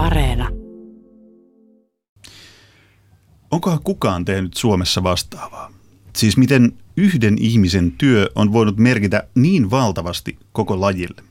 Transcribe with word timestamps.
Areena. 0.00 0.48
Onkohan 3.50 3.80
kukaan 3.84 4.24
tehnyt 4.24 4.54
Suomessa 4.54 5.02
vastaavaa? 5.02 5.72
Siis 6.16 6.36
miten 6.36 6.72
yhden 6.96 7.36
ihmisen 7.40 7.92
työ 7.92 8.30
on 8.34 8.52
voinut 8.52 8.76
merkitä 8.76 9.28
niin 9.34 9.70
valtavasti 9.70 10.38
koko 10.52 10.80
lajille? 10.80 11.22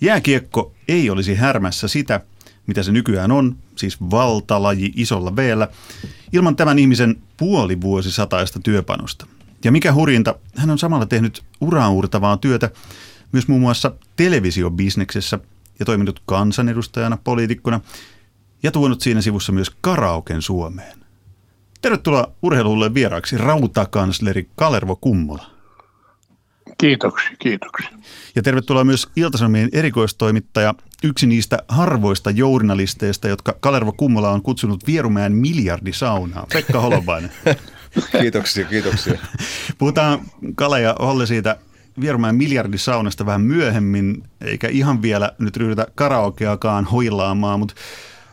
Jääkiekko 0.00 0.72
ei 0.88 1.10
olisi 1.10 1.34
härmässä 1.34 1.88
sitä, 1.88 2.20
mitä 2.66 2.82
se 2.82 2.92
nykyään 2.92 3.32
on, 3.32 3.56
siis 3.76 4.00
valtalaji 4.00 4.92
isolla 4.96 5.36
v 5.36 5.40
ilman 6.32 6.56
tämän 6.56 6.78
ihmisen 6.78 7.16
puoli 7.36 7.80
vuosisataista 7.80 8.60
työpanosta. 8.60 9.26
Ja 9.64 9.72
mikä 9.72 9.92
hurjinta, 9.92 10.34
hän 10.56 10.70
on 10.70 10.78
samalla 10.78 11.06
tehnyt 11.06 11.42
uraurtavaa 11.60 12.36
työtä 12.36 12.70
myös 13.32 13.48
muun 13.48 13.60
muassa 13.60 13.92
televisiobisneksessä 14.16 15.38
ja 15.78 15.84
toiminut 15.84 16.22
kansanedustajana, 16.26 17.18
poliitikkona 17.24 17.80
ja 18.62 18.70
tuonut 18.70 19.00
siinä 19.00 19.20
sivussa 19.20 19.52
myös 19.52 19.70
karaoken 19.80 20.42
Suomeen. 20.42 20.98
Tervetuloa 21.80 22.32
urheilulle 22.42 22.94
vieraaksi 22.94 23.38
rautakansleri 23.38 24.48
Kalervo 24.56 24.96
Kummola. 24.96 25.50
Kiitoksia, 26.78 27.30
kiitoksia. 27.38 27.88
Ja 28.36 28.42
tervetuloa 28.42 28.84
myös 28.84 29.08
Iltasanomien 29.16 29.68
erikoistoimittaja, 29.72 30.74
yksi 31.04 31.26
niistä 31.26 31.58
harvoista 31.68 32.30
journalisteista, 32.30 33.28
jotka 33.28 33.54
Kalervo 33.60 33.92
Kummola 33.92 34.30
on 34.30 34.42
kutsunut 34.42 34.86
Vierumäen 34.86 35.32
miljardisaunaan. 35.32 36.46
Pekka 36.52 36.80
Holovainen. 36.80 37.30
kiitoksia, 38.20 38.64
kiitoksia. 38.64 39.18
Puhutaan 39.78 40.20
Kale 40.54 40.80
ja 40.80 40.96
Holle 40.98 41.26
siitä 41.26 41.56
Vierumäen 42.00 42.34
miljardisaunasta 42.34 43.26
vähän 43.26 43.40
myöhemmin, 43.40 44.22
eikä 44.40 44.68
ihan 44.68 45.02
vielä 45.02 45.32
nyt 45.38 45.56
ryhdytä 45.56 45.86
karaokeakaan 45.94 46.84
hoilaamaan, 46.84 47.58
mutta 47.58 47.74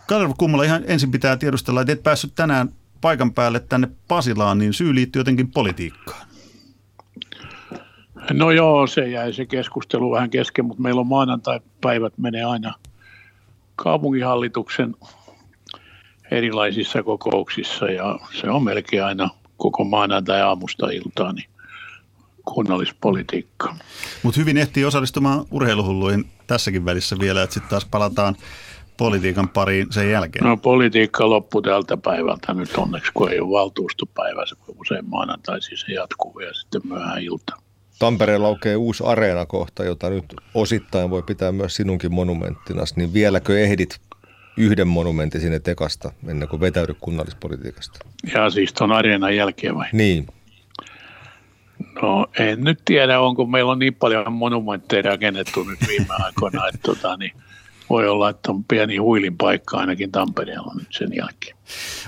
Kalervo 0.07 0.33
Kummola 0.37 0.63
ihan 0.63 0.83
ensin 0.87 1.11
pitää 1.11 1.37
tiedustella, 1.37 1.81
että 1.81 1.93
et 1.93 2.03
päässyt 2.03 2.35
tänään 2.35 2.69
paikan 3.01 3.33
päälle 3.33 3.59
tänne 3.59 3.87
Pasilaan, 4.07 4.57
niin 4.57 4.73
syy 4.73 4.95
liittyy 4.95 5.19
jotenkin 5.19 5.51
politiikkaan. 5.51 6.27
No 8.33 8.51
joo, 8.51 8.87
se 8.87 9.09
jäi 9.09 9.33
se 9.33 9.45
keskustelu 9.45 10.11
vähän 10.11 10.29
kesken, 10.29 10.65
mutta 10.65 10.83
meillä 10.83 11.01
on 11.01 11.07
maanantai-päivät 11.07 12.17
menee 12.17 12.43
aina 12.43 12.73
kaupunginhallituksen 13.75 14.95
erilaisissa 16.31 17.03
kokouksissa 17.03 17.85
ja 17.85 18.19
se 18.41 18.49
on 18.49 18.63
melkein 18.63 19.03
aina 19.03 19.29
koko 19.57 19.83
maanantai 19.83 20.41
aamusta 20.41 20.89
iltaan 20.89 21.35
niin 21.35 21.49
kunnallispolitiikka. 22.45 23.75
Mutta 24.23 24.39
hyvin 24.39 24.57
ehtii 24.57 24.85
osallistumaan 24.85 25.45
urheiluhulluihin 25.51 26.25
tässäkin 26.47 26.85
välissä 26.85 27.15
vielä, 27.19 27.43
että 27.43 27.53
sitten 27.53 27.69
taas 27.69 27.85
palataan 27.85 28.35
politiikan 28.97 29.49
pariin 29.49 29.87
sen 29.89 30.11
jälkeen? 30.11 30.45
No 30.45 30.57
politiikka 30.57 31.29
loppui 31.29 31.61
tältä 31.61 31.97
päivältä 31.97 32.53
nyt 32.53 32.75
onneksi, 32.77 33.11
kun 33.13 33.31
ei 33.31 33.39
ole 33.39 33.49
valtuustopäivä, 33.49 34.45
se 34.45 34.55
usein 34.79 35.09
maanantaisin 35.09 35.77
se 35.77 35.93
jatkuu 35.93 36.39
ja 36.39 36.53
sitten 36.53 36.81
myöhään 36.85 37.21
ilta. 37.21 37.55
Tampereella 37.99 38.47
aukeaa 38.47 38.77
uusi 38.77 39.03
areena 39.05 39.45
kohta, 39.45 39.83
jota 39.83 40.09
nyt 40.09 40.25
osittain 40.53 41.09
voi 41.09 41.23
pitää 41.23 41.51
myös 41.51 41.75
sinunkin 41.75 42.13
monumenttina, 42.13 42.83
niin 42.95 43.13
vieläkö 43.13 43.59
ehdit 43.59 43.99
yhden 44.57 44.87
monumentin 44.87 45.41
sinne 45.41 45.59
tekasta 45.59 46.11
ennen 46.27 46.47
kuin 46.47 46.59
vetäydy 46.59 46.95
kunnallispolitiikasta? 46.99 47.99
Ja 48.33 48.49
siis 48.49 48.73
tuon 48.73 48.91
areenan 48.91 49.35
jälkeen 49.35 49.75
vai? 49.75 49.87
Niin. 49.93 50.27
No 52.01 52.27
en 52.39 52.63
nyt 52.63 52.79
tiedä, 52.85 53.19
onko 53.19 53.45
meillä 53.45 53.71
on 53.71 53.79
niin 53.79 53.95
paljon 53.95 54.33
monumentteja 54.33 55.01
rakennettu 55.01 55.63
nyt 55.63 55.79
viime 55.87 56.13
aikoina, 56.25 56.67
että 56.67 56.79
tota, 56.81 57.17
niin 57.17 57.31
voi 57.89 58.07
olla, 58.07 58.29
että 58.29 58.51
on 58.51 58.63
pieni 58.63 58.97
huilin 58.97 59.37
paikka 59.37 59.77
ainakin 59.77 60.11
Tampereella 60.11 60.73
nyt 60.75 60.87
sen 60.91 61.09
jälkeen. 61.15 61.57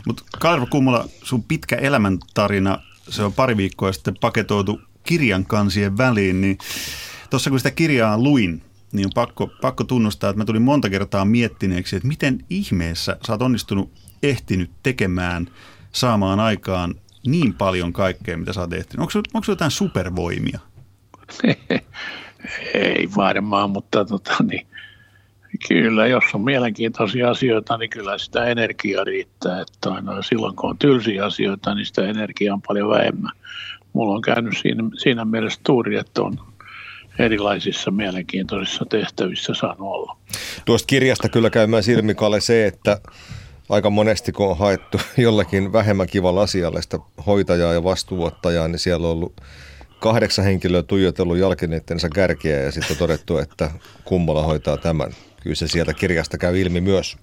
Mutta 0.08 0.24
Kalvo 0.40 0.66
Kummola, 0.66 1.06
sun 1.24 1.44
pitkä 1.44 1.76
elämäntarina, 1.76 2.80
se 3.10 3.24
on 3.24 3.34
pari 3.34 3.58
viikkoa 3.58 3.92
sitten 3.92 4.16
paketoitu 4.22 4.82
kirjan 5.04 5.46
kansien 5.46 5.98
väliin, 5.98 6.42
niin 6.42 6.58
tuossa 7.30 7.50
kun 7.50 7.60
sitä 7.60 7.72
kirjaa 7.72 8.18
luin, 8.18 8.62
niin 8.92 9.06
on 9.06 9.12
pakko, 9.16 9.50
pakko 9.62 9.84
tunnustaa, 9.84 10.30
että 10.30 10.38
mä 10.38 10.46
tulin 10.46 10.62
monta 10.62 10.90
kertaa 10.90 11.26
miettineeksi, 11.26 11.96
että 11.96 12.08
miten 12.08 12.46
ihmeessä 12.50 13.18
sä 13.28 13.34
oot 13.34 13.42
onnistunut 13.42 13.92
ehtinyt 14.24 14.72
tekemään, 14.84 15.48
saamaan 15.92 16.40
aikaan 16.40 16.96
niin 17.32 17.54
paljon 17.54 17.94
kaikkea, 17.94 18.38
mitä 18.38 18.54
sä 18.54 18.62
oot 18.62 18.74
ehtinyt. 18.74 19.00
Onko, 19.00 19.30
onko 19.34 19.46
jotain 19.48 19.72
supervoimia? 19.72 20.60
Ei 22.74 23.10
varmaan, 23.16 23.70
mutta 23.70 24.06
tota, 24.06 24.36
niin, 24.44 24.68
Kyllä, 25.68 26.08
jos 26.08 26.24
on 26.34 26.42
mielenkiintoisia 26.42 27.30
asioita, 27.30 27.78
niin 27.78 27.90
kyllä 27.90 28.18
sitä 28.18 28.46
energiaa 28.46 29.04
riittää. 29.04 29.62
Että 29.62 29.92
aina 29.92 30.22
silloin 30.22 30.56
kun 30.56 30.70
on 30.70 30.78
tylsiä 30.78 31.26
asioita, 31.26 31.76
niin 31.76 31.86
sitä 31.86 32.08
energiaa 32.08 32.54
on 32.54 32.62
paljon 32.62 32.90
vähemmän. 32.90 33.32
Mulla 33.94 34.16
on 34.16 34.22
käynyt 34.22 34.58
siinä, 34.62 34.84
siinä 34.98 35.26
mielessä 35.26 35.60
tuuri, 35.64 35.98
että 35.98 36.22
on 36.22 36.40
erilaisissa 37.20 37.92
mielenkiintoisissa 37.92 38.86
tehtävissä 38.86 39.54
saanut 39.54 39.88
olla. 39.88 40.18
Tuosta 40.66 40.88
kirjasta 40.88 41.30
kyllä 41.30 41.50
käymään 41.50 41.84
silmi, 41.84 42.16
Kalle, 42.16 42.42
se, 42.42 42.68
että 42.68 43.02
aika 43.70 43.90
monesti 43.90 44.32
kun 44.32 44.50
on 44.50 44.58
haettu 44.58 44.98
jollakin 45.18 45.74
vähemmän 45.74 46.08
kivalla 46.08 46.42
asialle 46.42 46.82
sitä 46.82 47.00
hoitajaa 47.26 47.74
ja 47.74 47.84
vastuuottajaa, 47.84 48.68
niin 48.68 48.80
siellä 48.80 49.08
on 49.08 49.14
ollut 49.14 49.42
kahdeksan 50.00 50.46
henkilöä 50.46 50.84
tuijotellut 50.84 51.38
jalkineittensä 51.38 52.10
kärkeä 52.10 52.60
ja 52.60 52.72
sitten 52.72 52.98
todettu, 52.98 53.38
että 53.38 53.72
kummalla 54.04 54.44
hoitaa 54.44 54.78
tämän 54.78 55.12
kyllä 55.44 55.56
se 55.56 55.68
sieltä 55.68 55.94
kirjasta 55.94 56.38
käy 56.38 56.60
ilmi 56.60 56.82
myös. 56.82 57.18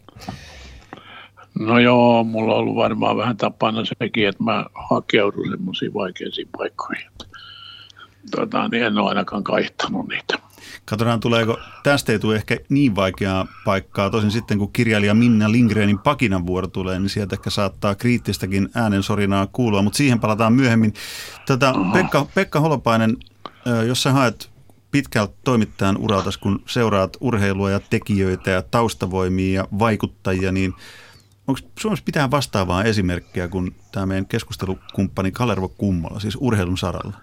No 1.58 1.78
joo, 1.78 2.24
mulla 2.24 2.54
on 2.54 2.58
ollut 2.58 2.76
varmaan 2.76 3.16
vähän 3.16 3.36
tapana 3.36 3.82
sekin, 3.84 4.28
että 4.28 4.44
mä 4.44 4.66
hakeudun 4.74 5.50
semmoisiin 5.50 5.94
vaikeisiin 5.94 6.48
paikkoihin. 6.58 7.10
Tota, 8.30 8.68
niin 8.68 8.84
en 8.84 8.98
ole 8.98 9.08
ainakaan 9.08 9.44
kaihtanut 9.44 10.08
niitä. 10.08 10.38
Katsotaan, 10.84 11.20
tuleeko 11.20 11.58
tästä 11.82 12.12
ei 12.12 12.18
tule 12.18 12.36
ehkä 12.36 12.56
niin 12.68 12.94
vaikeaa 12.94 13.46
paikkaa. 13.64 14.10
Tosin 14.10 14.30
sitten 14.30 14.58
kun 14.58 14.72
kirjailija 14.72 15.14
Minna 15.14 15.52
Lindgrenin 15.52 15.98
pakinan 15.98 16.46
vuoro 16.46 16.66
tulee, 16.66 16.98
niin 16.98 17.10
sieltä 17.10 17.36
ehkä 17.36 17.50
saattaa 17.50 17.94
kriittistäkin 17.94 18.68
äänensorinaa 18.74 19.46
kuulua, 19.46 19.82
mutta 19.82 19.96
siihen 19.96 20.20
palataan 20.20 20.52
myöhemmin. 20.52 20.94
Tätä 21.46 21.74
Pekka, 21.92 22.26
Pekka 22.34 22.60
Holopainen, 22.60 23.16
jos 23.86 24.02
sä 24.02 24.12
haet 24.12 24.50
pitkältä 24.90 25.34
toimittajan 25.44 25.96
uralta, 25.96 26.30
kun 26.40 26.62
seuraat 26.66 27.16
urheilua 27.20 27.70
ja 27.70 27.80
tekijöitä 27.80 28.50
ja 28.50 28.62
taustavoimia 28.62 29.54
ja 29.54 29.68
vaikuttajia, 29.78 30.52
niin 30.52 30.74
onko 31.46 31.60
Suomessa 31.80 32.04
pitää 32.04 32.30
vastaavaa 32.30 32.84
esimerkkiä 32.84 33.48
kuin 33.48 33.74
tämä 33.92 34.06
meidän 34.06 34.26
keskustelukumppani 34.26 35.32
Kalervo 35.32 35.68
Kummola, 35.68 36.20
siis 36.20 36.36
urheilun 36.40 36.78
saralla? 36.78 37.16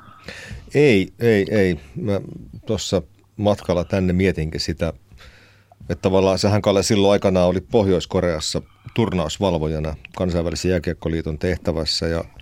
Ei, 0.73 1.13
ei, 1.19 1.45
ei. 1.51 1.79
Mä 1.95 2.21
tuossa 2.65 3.01
matkalla 3.41 3.83
tänne 3.83 4.13
mietinkin 4.13 4.61
sitä, 4.61 4.93
että 5.89 6.01
tavallaan 6.01 6.39
sehän 6.39 6.61
Kalle 6.61 6.83
silloin 6.83 7.11
aikanaan 7.11 7.47
oli 7.47 7.61
Pohjois-Koreassa 7.61 8.61
turnausvalvojana 8.93 9.95
kansainvälisen 10.15 10.71
jääkiekkoliiton 10.71 11.39
tehtävässä 11.39 12.07
ja– 12.07 12.23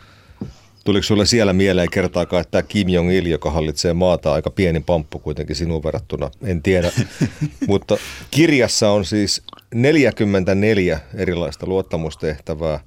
Tuliko 0.90 1.04
sulle 1.04 1.26
siellä 1.26 1.54
mieleen 1.54 1.90
kertaakaan, 1.92 2.42
että 2.42 2.52
tämä 2.52 2.62
Kim 2.62 2.90
Jong-il, 2.90 3.26
joka 3.26 3.52
hallitsee 3.52 3.94
maata, 3.94 4.34
aika 4.34 4.50
pieni 4.50 4.80
pamppu 4.80 5.20
kuitenkin 5.20 5.56
sinun 5.56 5.84
verrattuna? 5.84 6.32
En 6.44 6.64
tiedä. 6.64 6.92
Mutta 7.68 7.98
kirjassa 8.32 8.90
on 8.90 9.06
siis 9.06 9.44
44 9.74 11.00
erilaista 11.14 11.68
luottamustehtävää. 11.68 12.80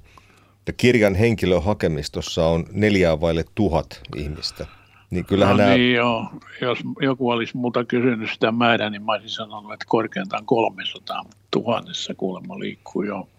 Ja 0.67 0.73
kirjan 0.73 1.15
henkilöhakemistossa 1.15 2.45
on 2.45 2.65
neljää 2.71 3.21
vaille 3.21 3.45
tuhat 3.55 4.01
ihmistä. 4.15 4.65
Niin 5.13 5.25
kyllähän 5.25 5.57
no 5.57 5.63
nämä... 5.63 5.75
niin 5.75 5.93
joo. 5.93 6.29
Jos 6.61 6.79
joku 7.01 7.29
olisi 7.29 7.57
muuta 7.57 7.85
kysynyt 7.85 8.31
sitä 8.31 8.51
määrää, 8.51 8.89
niin 8.89 9.03
mä 9.03 9.11
olisin 9.11 9.29
sanonut, 9.29 9.73
että 9.73 9.85
korkeintaan 9.87 10.45
300 10.45 11.25
tuhannessa 11.51 12.13
kuulemma 12.13 12.59
liikkuu 12.59 13.03
jo. 13.03 13.29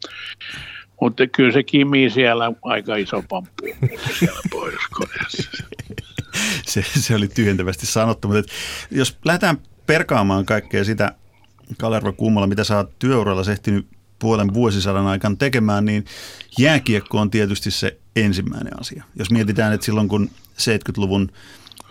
Mutta 1.00 1.26
kyllä 1.26 1.52
se 1.52 1.62
Kimi 1.62 2.10
siellä 2.10 2.52
aika 2.62 2.96
iso 2.96 3.22
pamppu 3.28 3.66
siellä 4.18 4.40
pohjois 4.50 5.48
se, 6.66 6.84
se 7.00 7.14
oli 7.14 7.28
tyhjentävästi 7.28 7.86
sanottu, 7.86 8.28
mutta 8.28 8.52
jos 8.90 9.18
lähdetään 9.24 9.58
perkaamaan 9.86 10.46
kaikkea 10.46 10.84
sitä, 10.84 11.14
Kalerva 11.78 12.12
Kummalla, 12.12 12.46
mitä 12.46 12.64
sä 12.64 12.76
oot 12.76 12.98
työuralla 12.98 13.52
ehtinyt 13.52 13.86
puolen 14.18 14.54
vuosisadan 14.54 15.06
aikana 15.06 15.36
tekemään, 15.36 15.84
niin 15.84 16.04
jääkiekko 16.58 17.18
on 17.18 17.30
tietysti 17.30 17.70
se 17.70 17.98
ensimmäinen 18.16 18.80
asia. 18.80 19.04
Jos 19.16 19.30
mietitään, 19.30 19.72
että 19.72 19.86
silloin 19.86 20.08
kun 20.08 20.30
70-luvun 20.60 21.32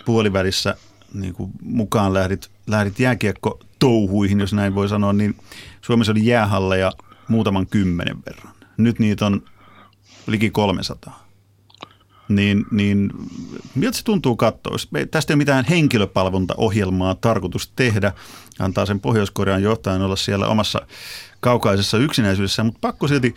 puolivälissä 0.05 0.75
niin 1.13 1.33
kuin 1.33 1.51
mukaan 1.61 2.13
lähdit, 2.13 2.51
lähdit 2.67 2.99
jääkiekko 2.99 3.59
touhuihin, 3.79 4.39
jos 4.39 4.53
näin 4.53 4.75
voi 4.75 4.89
sanoa, 4.89 5.13
niin 5.13 5.35
Suomessa 5.81 6.11
oli 6.11 6.25
jäähalleja 6.25 6.91
muutaman 7.27 7.67
kymmenen 7.67 8.17
verran. 8.25 8.53
Nyt 8.77 8.99
niitä 8.99 9.25
on 9.25 9.41
liki 10.27 10.49
300. 10.49 11.27
niin, 12.29 12.65
niin 12.71 13.09
miltä 13.75 13.97
se 13.97 14.03
tuntuu 14.03 14.35
katsoa? 14.35 14.75
Tästä 15.11 15.33
ei 15.33 15.35
ole 15.35 15.37
mitään 15.37 15.65
henkilöpalvontaohjelmaa 15.69 17.15
tarkoitus 17.15 17.71
tehdä, 17.75 18.11
antaa 18.59 18.85
sen 18.85 18.99
Pohjois-Korean 18.99 19.63
johtajan 19.63 20.01
olla 20.01 20.15
siellä 20.15 20.47
omassa 20.47 20.87
kaukaisessa 21.39 21.97
yksinäisyydessä, 21.97 22.63
mutta 22.63 22.79
pakko 22.81 23.07
silti 23.07 23.35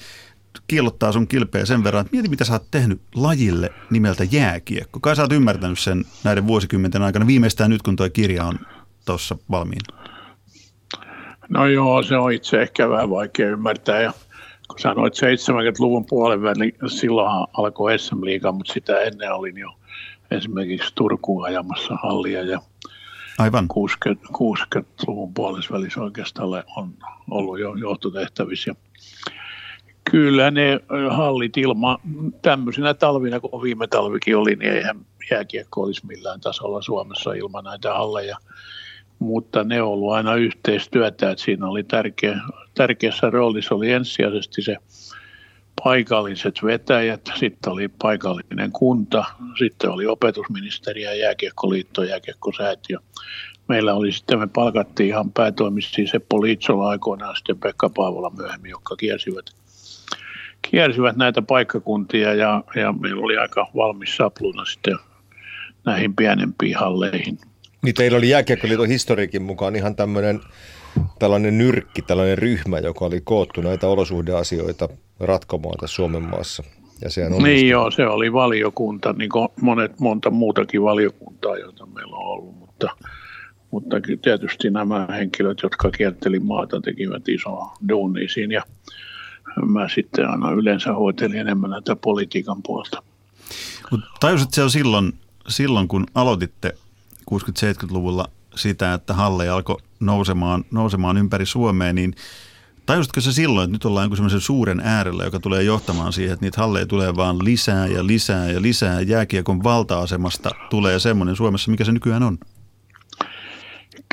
kiillottaa 0.68 1.12
sun 1.12 1.28
kilpeä 1.28 1.64
sen 1.64 1.84
verran, 1.84 2.00
että 2.00 2.12
mieti 2.12 2.28
mitä 2.28 2.44
sä 2.44 2.52
oot 2.52 2.70
tehnyt 2.70 3.00
lajille 3.14 3.72
nimeltä 3.90 4.24
jääkiekko. 4.30 5.00
Kai 5.00 5.16
sä 5.16 5.22
oot 5.22 5.32
ymmärtänyt 5.32 5.78
sen 5.78 6.04
näiden 6.24 6.46
vuosikymmenten 6.46 7.02
aikana, 7.02 7.26
viimeistään 7.26 7.70
nyt 7.70 7.82
kun 7.82 7.96
tuo 7.96 8.10
kirja 8.12 8.44
on 8.44 8.58
tuossa 9.04 9.36
valmiina. 9.50 9.98
No 11.48 11.66
joo, 11.66 12.02
se 12.02 12.16
on 12.16 12.32
itse 12.32 12.62
ehkä 12.62 12.88
vähän 12.88 13.10
vaikea 13.10 13.50
ymmärtää 13.50 14.00
ja 14.00 14.12
kun 14.68 14.78
sanoit 14.78 15.14
70-luvun 15.14 16.06
puolen 16.06 16.42
väliin, 16.42 16.74
silloin 16.86 17.46
alkoi 17.52 17.98
SM 17.98 18.24
Liiga, 18.24 18.52
mutta 18.52 18.72
sitä 18.72 19.00
ennen 19.00 19.32
olin 19.32 19.58
jo 19.58 19.68
esimerkiksi 20.30 20.92
Turkuun 20.94 21.44
ajamassa 21.44 21.94
hallia 22.02 22.42
ja 22.42 22.60
Aivan. 23.38 23.68
60, 23.68 24.26
60-luvun 24.28 25.34
puolessa 25.34 25.74
välissä 25.74 26.00
oikeastaan 26.00 26.48
on 26.76 26.94
ollut 27.30 27.58
jo 27.58 27.74
johtotehtävissä. 27.74 28.74
Kyllä 30.10 30.50
ne 30.50 30.80
hallit 31.10 31.56
ilma 31.56 31.98
tämmöisenä 32.42 32.94
talvina, 32.94 33.40
kun 33.40 33.62
viime 33.62 33.86
talvikin 33.86 34.36
oli, 34.36 34.56
niin 34.56 34.72
eihän 34.72 35.06
jääkiekko 35.30 35.82
olisi 35.82 36.06
millään 36.06 36.40
tasolla 36.40 36.82
Suomessa 36.82 37.32
ilman 37.32 37.64
näitä 37.64 37.94
halleja. 37.94 38.36
Mutta 39.18 39.64
ne 39.64 39.82
on 39.82 39.88
ollut 39.88 40.12
aina 40.12 40.34
yhteistyötä, 40.34 41.30
että 41.30 41.44
siinä 41.44 41.66
oli 41.66 41.82
tärkeä, 41.84 42.40
tärkeässä 42.74 43.30
roolissa 43.30 43.74
oli 43.74 43.92
ensisijaisesti 43.92 44.62
se 44.62 44.76
paikalliset 45.84 46.54
vetäjät, 46.64 47.20
sitten 47.34 47.72
oli 47.72 47.88
paikallinen 47.88 48.72
kunta, 48.72 49.24
sitten 49.58 49.90
oli 49.90 50.06
opetusministeriö, 50.06 51.14
jääkiekkoliitto, 51.14 52.02
jääkiekkosäätiö. 52.02 52.98
Meillä 53.68 53.94
oli 53.94 54.12
sitten, 54.12 54.38
me 54.38 54.46
palkattiin 54.46 55.08
ihan 55.08 55.32
päätoimisesti 55.32 56.06
Seppo 56.06 56.42
Liitsola 56.42 56.88
aikoinaan, 56.88 57.36
sitten 57.36 57.58
Pekka 57.58 57.90
Paavola 57.90 58.30
myöhemmin, 58.30 58.70
jotka 58.70 58.96
kiersivät, 58.96 59.46
kiersivät 60.70 61.16
näitä 61.16 61.42
paikkakuntia 61.42 62.34
ja, 62.34 62.64
ja 62.74 62.92
meillä 62.92 63.22
oli 63.22 63.36
aika 63.36 63.66
valmis 63.76 64.16
sapluna 64.16 64.64
sitten 64.64 64.96
näihin 65.84 66.16
pienempiin 66.16 66.76
halleihin. 66.76 67.38
Niin 67.82 67.94
teillä 67.94 68.18
oli 68.18 68.28
Jääkiekkoliiton 68.28 68.88
historiikin 68.88 69.42
mukaan 69.42 69.76
ihan 69.76 69.96
tämmöinen 69.96 70.40
tällainen 71.18 71.58
nyrkki, 71.58 72.02
tällainen 72.02 72.38
ryhmä, 72.38 72.78
joka 72.78 73.04
oli 73.04 73.20
koottu 73.24 73.60
näitä 73.60 73.88
olosuhdeasioita 73.88 74.88
ratkomaan 75.20 75.78
tässä 75.80 75.94
Suomen 75.94 76.22
maassa. 76.22 76.62
Ja 77.02 77.10
sehän 77.10 77.32
niin 77.32 77.68
joo, 77.68 77.90
se 77.90 78.06
oli 78.06 78.32
valiokunta, 78.32 79.12
niin 79.12 79.30
kuin 79.30 79.48
monet, 79.60 80.00
monta 80.00 80.30
muutakin 80.30 80.82
valiokuntaa, 80.82 81.58
joita 81.58 81.86
meillä 81.86 82.16
on 82.16 82.26
ollut, 82.26 82.58
mutta, 82.58 82.88
mutta 83.70 83.96
tietysti 84.22 84.70
nämä 84.70 85.06
henkilöt, 85.10 85.58
jotka 85.62 85.90
kierteli 85.90 86.38
maata, 86.38 86.80
tekivät 86.80 87.28
isoa 87.28 87.76
duunia 87.88 88.28
siinä 88.28 88.54
ja 88.54 88.62
mä 89.64 89.88
sitten 89.94 90.28
aina 90.30 90.50
yleensä 90.50 90.92
hoitelin 90.92 91.38
enemmän 91.38 91.70
näitä 91.70 91.96
politiikan 91.96 92.62
puolta. 92.62 93.02
Mutta 93.90 94.06
tajusit 94.20 94.54
se 94.54 94.62
on 94.62 94.70
silloin, 94.70 95.12
silloin, 95.48 95.88
kun 95.88 96.06
aloititte 96.14 96.74
60-70-luvulla 97.30 98.28
sitä, 98.54 98.94
että 98.94 99.14
halle 99.14 99.48
alkoi 99.48 99.76
nousemaan, 100.00 100.64
nousemaan 100.70 101.16
ympäri 101.16 101.46
Suomea, 101.46 101.92
niin 101.92 102.14
tajusitko 102.86 103.20
se 103.20 103.32
silloin, 103.32 103.64
että 103.64 103.72
nyt 103.72 103.84
ollaan 103.84 104.04
jonkun 104.04 104.16
semmoisen 104.16 104.40
suuren 104.40 104.80
äärellä, 104.84 105.24
joka 105.24 105.40
tulee 105.40 105.62
johtamaan 105.62 106.12
siihen, 106.12 106.32
että 106.32 106.46
niitä 106.46 106.60
halleja 106.60 106.86
tulee 106.86 107.16
vaan 107.16 107.44
lisää 107.44 107.86
ja 107.86 108.06
lisää 108.06 108.50
ja 108.50 108.62
lisää. 108.62 109.00
Jääkiekon 109.00 109.64
valta-asemasta 109.64 110.50
tulee 110.70 110.98
semmoinen 110.98 111.36
Suomessa, 111.36 111.70
mikä 111.70 111.84
se 111.84 111.92
nykyään 111.92 112.22
on? 112.22 112.38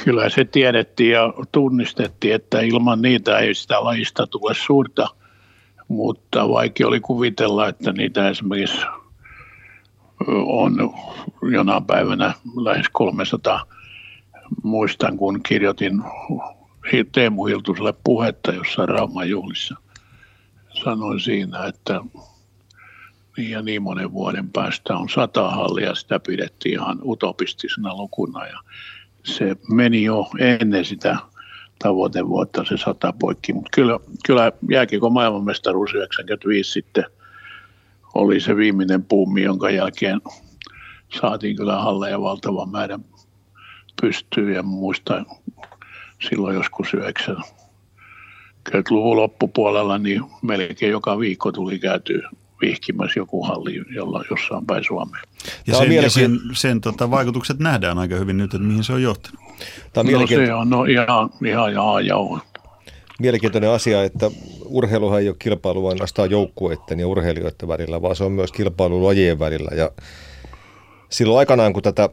Kyllä 0.06 0.30
se 0.30 0.46
tiedettiin 0.46 1.12
ja 1.12 1.34
tunnistettiin, 1.52 2.36
että 2.36 2.62
ilman 2.62 3.02
niitä 3.02 3.38
ei 3.38 3.56
sitä 3.56 3.84
lajista 3.84 4.28
tule 4.28 4.54
suurta, 4.54 5.08
mutta 5.94 6.50
vaikea 6.50 6.88
oli 6.88 7.00
kuvitella, 7.00 7.68
että 7.68 7.94
niitä 7.94 8.30
esimerkiksi 8.30 8.86
on 10.46 10.94
jonain 11.52 11.86
päivänä 11.86 12.34
lähes 12.56 12.86
300 12.92 13.66
muistan, 14.64 15.18
kun 15.18 15.44
kirjoitin 15.44 16.04
Teemu 17.12 17.46
Hiltuselle 17.46 17.94
puhetta 18.04 18.52
jossain 18.52 18.90
Rauman 18.90 19.30
juhlissa. 19.30 19.76
Sanoin 20.84 21.20
siinä, 21.20 21.66
että 21.66 22.02
niin 23.38 23.52
ja 23.52 23.62
niin 23.62 23.82
monen 23.82 24.12
vuoden 24.12 24.50
päästä 24.50 24.98
on 24.98 25.10
sata 25.10 25.50
hallia, 25.50 25.96
sitä 25.96 26.20
pidettiin 26.20 26.74
ihan 26.74 27.00
utopistisena 27.04 27.96
lukuna 27.96 28.48
ja 28.48 28.60
se 29.24 29.56
meni 29.70 30.04
jo 30.04 30.30
ennen 30.40 30.86
sitä 30.86 31.18
tavoitevuotta 31.80 32.66
se 32.66 32.78
sata 32.78 33.14
poikki, 33.20 33.54
mutta 33.54 33.70
kyllä, 33.74 34.00
kyllä 34.26 34.52
jääkiekon 34.72 35.14
maailmanmestaruus 35.14 35.94
95 35.94 36.72
sitten 36.72 37.06
oli 38.14 38.40
se 38.40 38.56
viimeinen 38.56 39.06
puumi, 39.06 39.44
jonka 39.44 39.70
jälkeen 39.70 40.22
saatiin 41.22 41.56
kyllä 41.56 41.80
halleja 41.80 42.22
valtavan 42.22 42.70
määrän 42.70 43.06
pystyy 44.02 44.54
ja 44.54 44.64
muistan 44.64 45.26
silloin 46.30 46.56
joskus 46.56 46.88
90-luvun 46.94 49.18
loppupuolella, 49.18 49.98
niin 49.98 50.24
melkein 50.42 50.92
joka 50.92 51.20
viikko 51.20 51.52
tuli 51.52 51.80
käytyä 51.80 52.30
vihkimässä 52.64 53.20
joku 53.20 53.44
halli 53.44 53.82
jolla, 53.96 54.24
jossain 54.30 54.66
päin 54.66 54.84
Suomeen. 54.84 55.24
Ja 55.68 55.78
sen, 55.78 55.92
ja 55.92 56.10
sen, 56.10 56.40
sen 56.54 56.82
tota, 56.82 57.12
vaikutukset 57.12 57.60
nähdään 57.60 57.98
aika 57.98 58.16
hyvin 58.16 58.38
nyt, 58.38 58.54
että 58.54 58.68
mihin 58.68 58.84
se 58.84 58.94
on 58.94 59.02
johtanut. 59.02 59.40
Tämä 59.94 60.10
on 60.10 60.22
no 60.22 60.28
se 60.28 60.54
on 60.54 60.70
no, 60.70 60.84
ihan, 60.84 61.30
ihan 61.46 61.74
ja 61.74 62.02
ja 62.02 62.16
Mielenkiintoinen 63.20 63.70
asia, 63.70 64.04
että 64.04 64.32
urheiluhan 64.66 65.22
ei 65.22 65.28
ole 65.30 65.36
kilpailu 65.40 65.88
ainoastaan 65.88 66.32
joukkueiden 66.32 67.00
ja 67.00 67.08
urheilijoiden 67.08 67.68
välillä, 67.68 68.02
vaan 68.02 68.16
se 68.16 68.24
on 68.24 68.32
myös 68.32 68.52
kilpailu 68.52 69.04
lajien 69.04 69.40
välillä. 69.40 69.76
Ja 69.76 69.92
silloin 71.10 71.40
aikanaan, 71.40 71.74
kun 71.74 71.84
tätä 71.84 72.10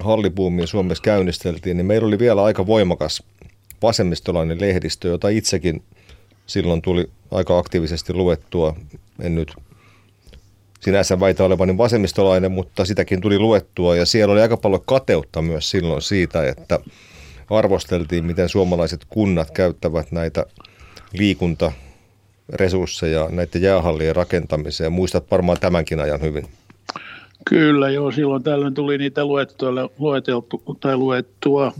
hallibuumia 0.00 0.66
Suomessa 0.66 1.02
käynnisteltiin, 1.02 1.76
niin 1.76 1.86
meillä 1.86 2.08
oli 2.08 2.18
vielä 2.18 2.44
aika 2.44 2.66
voimakas 2.66 3.22
vasemmistolainen 3.82 4.60
lehdistö, 4.60 5.08
jota 5.08 5.28
itsekin 5.28 5.82
silloin 6.46 6.82
tuli 6.82 7.10
aika 7.30 7.58
aktiivisesti 7.58 8.12
luettua. 8.14 8.76
En 9.20 9.34
nyt 9.34 9.54
sinänsä 10.80 11.20
väitä 11.20 11.44
olevani 11.44 11.78
vasemmistolainen, 11.78 12.52
mutta 12.52 12.84
sitäkin 12.84 13.20
tuli 13.20 13.38
luettua 13.38 13.96
ja 13.96 14.06
siellä 14.06 14.32
oli 14.32 14.42
aika 14.42 14.56
paljon 14.56 14.82
kateutta 14.86 15.42
myös 15.42 15.70
silloin 15.70 16.02
siitä, 16.02 16.48
että 16.48 16.78
arvosteltiin, 17.50 18.24
miten 18.24 18.48
suomalaiset 18.48 19.06
kunnat 19.08 19.50
käyttävät 19.50 20.12
näitä 20.12 20.46
liikuntaresursseja 21.12 23.28
näiden 23.30 23.62
jäähallien 23.62 24.16
rakentamiseen. 24.16 24.92
Muistat 24.92 25.30
varmaan 25.30 25.58
tämänkin 25.60 26.00
ajan 26.00 26.20
hyvin. 26.20 26.46
Kyllä 27.44 27.90
joo, 27.90 28.12
silloin 28.12 28.42
tällöin 28.42 28.74
tuli 28.74 28.98
niitä 28.98 29.24
lueteltu, 29.98 30.62
tai 30.80 30.96
luettua. 30.96 31.72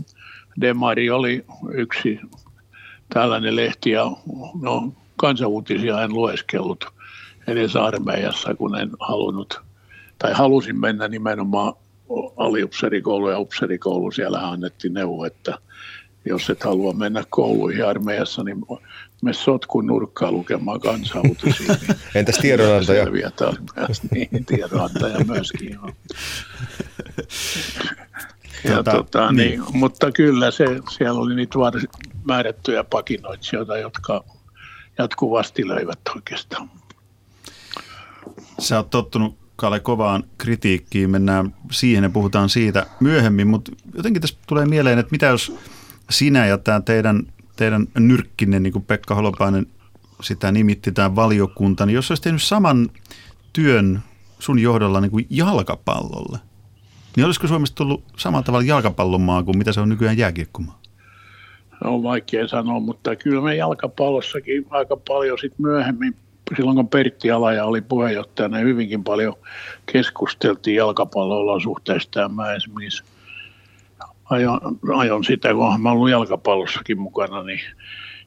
Demari 0.61 1.09
oli 1.09 1.45
yksi 1.73 2.19
tällainen 3.13 3.55
lehti 3.55 3.91
ja 3.91 4.11
no, 4.61 4.93
kansanuutisia 5.15 6.03
en 6.03 6.13
lueskellut 6.13 6.85
edes 7.47 7.75
armeijassa, 7.75 8.55
kun 8.55 8.79
en 8.79 8.91
halunnut, 8.99 9.61
tai 10.19 10.33
halusin 10.33 10.79
mennä 10.79 11.07
nimenomaan 11.07 11.73
aliupserikoulu 12.37 13.29
ja 13.29 13.39
upserikoulu. 13.39 14.11
Siellä 14.11 14.49
annettiin 14.49 14.93
neuvo, 14.93 15.25
että 15.25 15.57
jos 16.25 16.49
et 16.49 16.63
halua 16.63 16.93
mennä 16.93 17.23
kouluihin 17.29 17.85
armeijassa, 17.85 18.43
niin 18.43 18.65
me 19.21 19.33
sotkun 19.33 19.87
nurkkaa 19.87 20.31
lukemaan 20.31 20.79
kansanuutisia. 20.79 21.67
Niin 21.67 21.95
Entäs 22.15 22.37
tiedonantaja? 22.37 23.05
niin, 24.11 24.45
tiedonantaja 24.45 25.25
myöskin. 25.27 25.73
Joo. 25.73 25.91
Ja 28.63 28.75
tota, 28.75 28.91
tota, 28.91 29.31
niin. 29.31 29.49
Niin, 29.49 29.77
mutta 29.77 30.11
kyllä 30.11 30.51
se, 30.51 30.65
siellä 30.97 31.19
oli 31.19 31.35
niitä 31.35 31.59
määrättyjä 32.23 32.83
pakinoitsijoita, 32.83 33.77
jotka 33.77 34.23
jatkuvasti 34.97 35.67
löivät 35.67 35.99
oikeastaan. 36.15 36.69
Sä 38.59 38.77
oot 38.77 38.89
tottunut 38.89 39.41
Kalle 39.55 39.79
kovaan 39.79 40.23
kritiikkiin, 40.37 41.09
mennään 41.09 41.55
siihen 41.71 42.03
ja 42.03 42.09
puhutaan 42.09 42.49
siitä 42.49 42.85
myöhemmin, 42.99 43.47
mutta 43.47 43.71
jotenkin 43.95 44.21
tässä 44.21 44.37
tulee 44.47 44.65
mieleen, 44.65 44.99
että 44.99 45.11
mitä 45.11 45.25
jos 45.25 45.57
sinä 46.09 46.45
ja 46.45 46.57
tämä 46.57 46.81
teidän 46.81 47.23
teidän 47.55 47.87
nyrkkinen, 47.99 48.63
niin 48.63 48.73
kuin 48.73 48.85
Pekka 48.85 49.15
Holopainen 49.15 49.67
sitä 50.21 50.51
nimitti, 50.51 50.91
tämä 50.91 51.15
valiokunta, 51.15 51.85
niin 51.85 51.95
jos 51.95 52.11
olisi 52.11 52.23
tehnyt 52.23 52.43
saman 52.43 52.89
työn 53.53 53.99
sun 54.39 54.59
johdolla 54.59 55.01
niin 55.01 55.11
kuin 55.11 55.27
jalkapallolle, 55.29 56.39
niin 57.15 57.25
olisiko 57.25 57.47
Suomesta 57.47 57.75
tullut 57.75 58.03
samalla 58.17 58.43
tavalla 58.43 58.65
jalkapallomaa 58.65 59.43
kuin 59.43 59.57
mitä 59.57 59.73
se 59.73 59.81
on 59.81 59.89
nykyään 59.89 60.17
jääkiekkomaa? 60.17 60.81
On 61.83 62.03
vaikea 62.03 62.47
sanoa, 62.47 62.79
mutta 62.79 63.15
kyllä 63.15 63.41
me 63.41 63.55
jalkapallossakin 63.55 64.65
aika 64.69 64.97
paljon 65.07 65.37
sit 65.39 65.59
myöhemmin 65.59 66.15
silloin 66.57 66.75
kun 66.75 66.89
Pertti 66.89 67.31
Alaja 67.31 67.65
oli 67.65 67.81
puheenjohtajana, 67.81 68.57
niin 68.57 68.67
hyvinkin 68.67 69.03
paljon 69.03 69.33
keskusteltiin 69.91 70.75
jalkapallo-olosuhteista. 70.75 72.19
Ja 72.19 72.29
mä 72.29 72.53
esimerkiksi 72.53 73.03
ajon, 74.29 74.59
ajon 74.97 75.23
sitä, 75.23 75.53
kun 75.53 75.81
mä 75.81 75.91
ollut 75.91 76.09
jalkapallossakin 76.09 76.99
mukana, 76.99 77.43
niin 77.43 77.59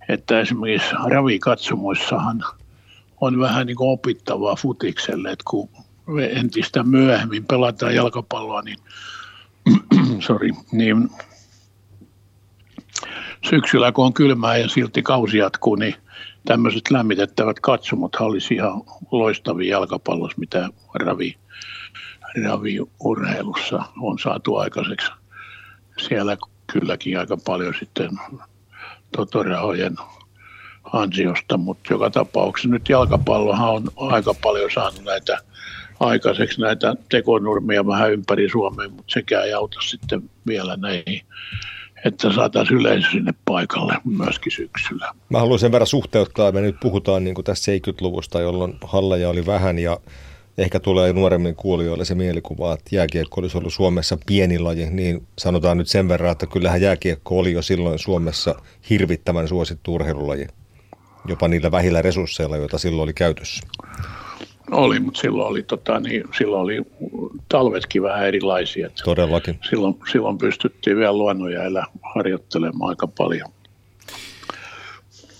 että 0.08 0.40
esimerkiksi 0.40 0.94
ravikatsomoissahan 1.10 2.44
on 3.20 3.40
vähän 3.40 3.66
niin 3.66 3.76
kuin 3.76 3.90
opittavaa 3.90 4.56
futikselle, 4.56 5.30
että 5.30 5.44
kun 5.50 5.68
entistä 6.30 6.82
myöhemmin 6.82 7.44
pelataan 7.44 7.94
jalkapalloa, 7.94 8.62
niin, 8.62 8.78
sorry, 10.26 10.50
niin 10.72 11.08
syksyllä 13.50 13.92
kun 13.92 14.04
on 14.04 14.14
kylmää 14.14 14.56
ja 14.56 14.68
silti 14.68 15.02
kausi 15.02 15.38
jatkuu, 15.38 15.74
niin 15.74 15.94
tämmöiset 16.44 16.90
lämmitettävät 16.90 17.60
katsomot 17.60 18.14
olisi 18.14 18.54
ihan 18.54 18.82
loistavia 19.10 19.70
jalkapallossa, 19.70 20.38
mitä 20.38 20.68
ravi, 20.94 21.36
raviurheilussa 22.44 23.82
on 24.00 24.18
saatu 24.18 24.56
aikaiseksi. 24.56 25.10
Siellä 26.08 26.36
kylläkin 26.72 27.18
aika 27.18 27.36
paljon 27.36 27.74
sitten 27.78 28.10
totorahojen 29.16 29.96
ansiosta, 30.92 31.56
mutta 31.56 31.92
joka 31.92 32.10
tapauksessa 32.10 32.68
nyt 32.68 32.88
jalkapallohan 32.88 33.66
on 33.66 33.90
aika 33.96 34.34
paljon 34.42 34.70
saanut 34.74 35.04
näitä 35.04 35.38
aikaiseksi 36.00 36.60
näitä 36.60 36.94
tekonurmia 37.08 37.86
vähän 37.86 38.12
ympäri 38.12 38.48
Suomea, 38.50 38.88
mutta 38.88 39.12
sekään 39.12 39.44
ei 39.44 39.52
auta 39.52 39.80
sitten 39.80 40.30
vielä 40.46 40.76
näihin 40.76 41.22
että 42.04 42.32
saataisiin 42.32 42.80
yleisö 42.80 43.10
sinne 43.10 43.34
paikalle 43.44 43.94
myöskin 44.04 44.52
syksyllä. 44.52 45.12
Mä 45.28 45.38
haluan 45.38 45.58
sen 45.58 45.72
verran 45.72 45.86
suhteuttaa, 45.86 46.52
me 46.52 46.60
nyt 46.60 46.76
puhutaan 46.80 47.24
niin 47.24 47.34
kuin 47.34 47.44
tässä 47.44 47.72
70-luvusta, 47.72 48.40
jolloin 48.40 48.76
halleja 48.84 49.28
oli 49.28 49.46
vähän 49.46 49.78
ja 49.78 50.00
ehkä 50.58 50.80
tulee 50.80 51.12
nuoremmin 51.12 51.56
kuulijoille 51.56 52.04
se 52.04 52.14
mielikuva, 52.14 52.74
että 52.74 52.96
jääkiekko 52.96 53.40
olisi 53.40 53.58
ollut 53.58 53.74
Suomessa 53.74 54.18
pieni 54.26 54.58
laji, 54.58 54.90
niin 54.90 55.26
sanotaan 55.38 55.78
nyt 55.78 55.88
sen 55.88 56.08
verran, 56.08 56.32
että 56.32 56.46
kyllähän 56.46 56.80
jääkiekko 56.80 57.38
oli 57.38 57.52
jo 57.52 57.62
silloin 57.62 57.98
Suomessa 57.98 58.54
hirvittävän 58.90 59.48
suosittu 59.48 59.94
urheilulaji, 59.94 60.46
jopa 61.26 61.48
niillä 61.48 61.70
vähillä 61.70 62.02
resursseilla, 62.02 62.56
joita 62.56 62.78
silloin 62.78 63.04
oli 63.04 63.12
käytössä. 63.12 63.66
Oli, 64.70 65.00
mutta 65.00 65.20
silloin 65.20 65.48
oli, 65.48 65.62
tota, 65.62 66.00
niin, 66.00 66.24
silloin 66.38 66.62
oli 66.62 66.82
talvetkin 67.48 68.02
vähän 68.02 68.26
erilaisia. 68.26 68.90
Todellakin. 69.04 69.58
Silloin, 69.70 69.98
silloin 70.12 70.38
pystyttiin 70.38 70.96
vielä 70.96 71.12
luonnonjäillä 71.12 71.86
harjoittelemaan 72.14 72.88
aika 72.88 73.06
paljon. 73.06 73.50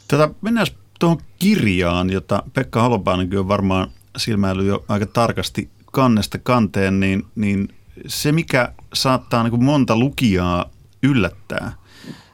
Tätä, 0.09 0.29
mennään 0.43 0.67
tuohon 0.99 1.19
kirjaan, 1.39 2.11
jota 2.11 2.43
Pekka 2.53 2.83
Holopainenkin 2.83 3.39
on 3.39 3.49
varmaan 3.49 3.91
silmäily 4.17 4.67
jo 4.67 4.85
aika 4.89 5.07
tarkasti 5.07 5.69
kannesta 5.93 6.39
kanteen, 6.39 7.01
niin, 7.01 7.27
niin 7.35 7.69
se 8.07 8.33
mikä 8.33 8.73
saattaa 8.95 9.43
niin 9.43 9.51
kuin 9.51 9.65
monta 9.65 9.97
lukijaa 9.97 10.71
yllättää, 11.03 11.73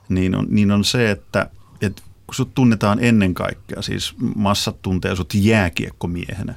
niin 0.09 0.37
on, 0.37 0.47
niin 0.51 0.71
on 0.71 0.85
se, 0.85 1.11
että, 1.11 1.51
että 1.83 2.03
kun 2.27 2.35
sut 2.35 2.55
tunnetaan 2.55 2.99
ennen 3.01 3.35
kaikkea, 3.35 3.83
siis 3.83 4.15
massat 4.37 4.83
tuntee 4.83 5.17
sut 5.17 5.35
jääkiekkomiehenä, 5.35 6.55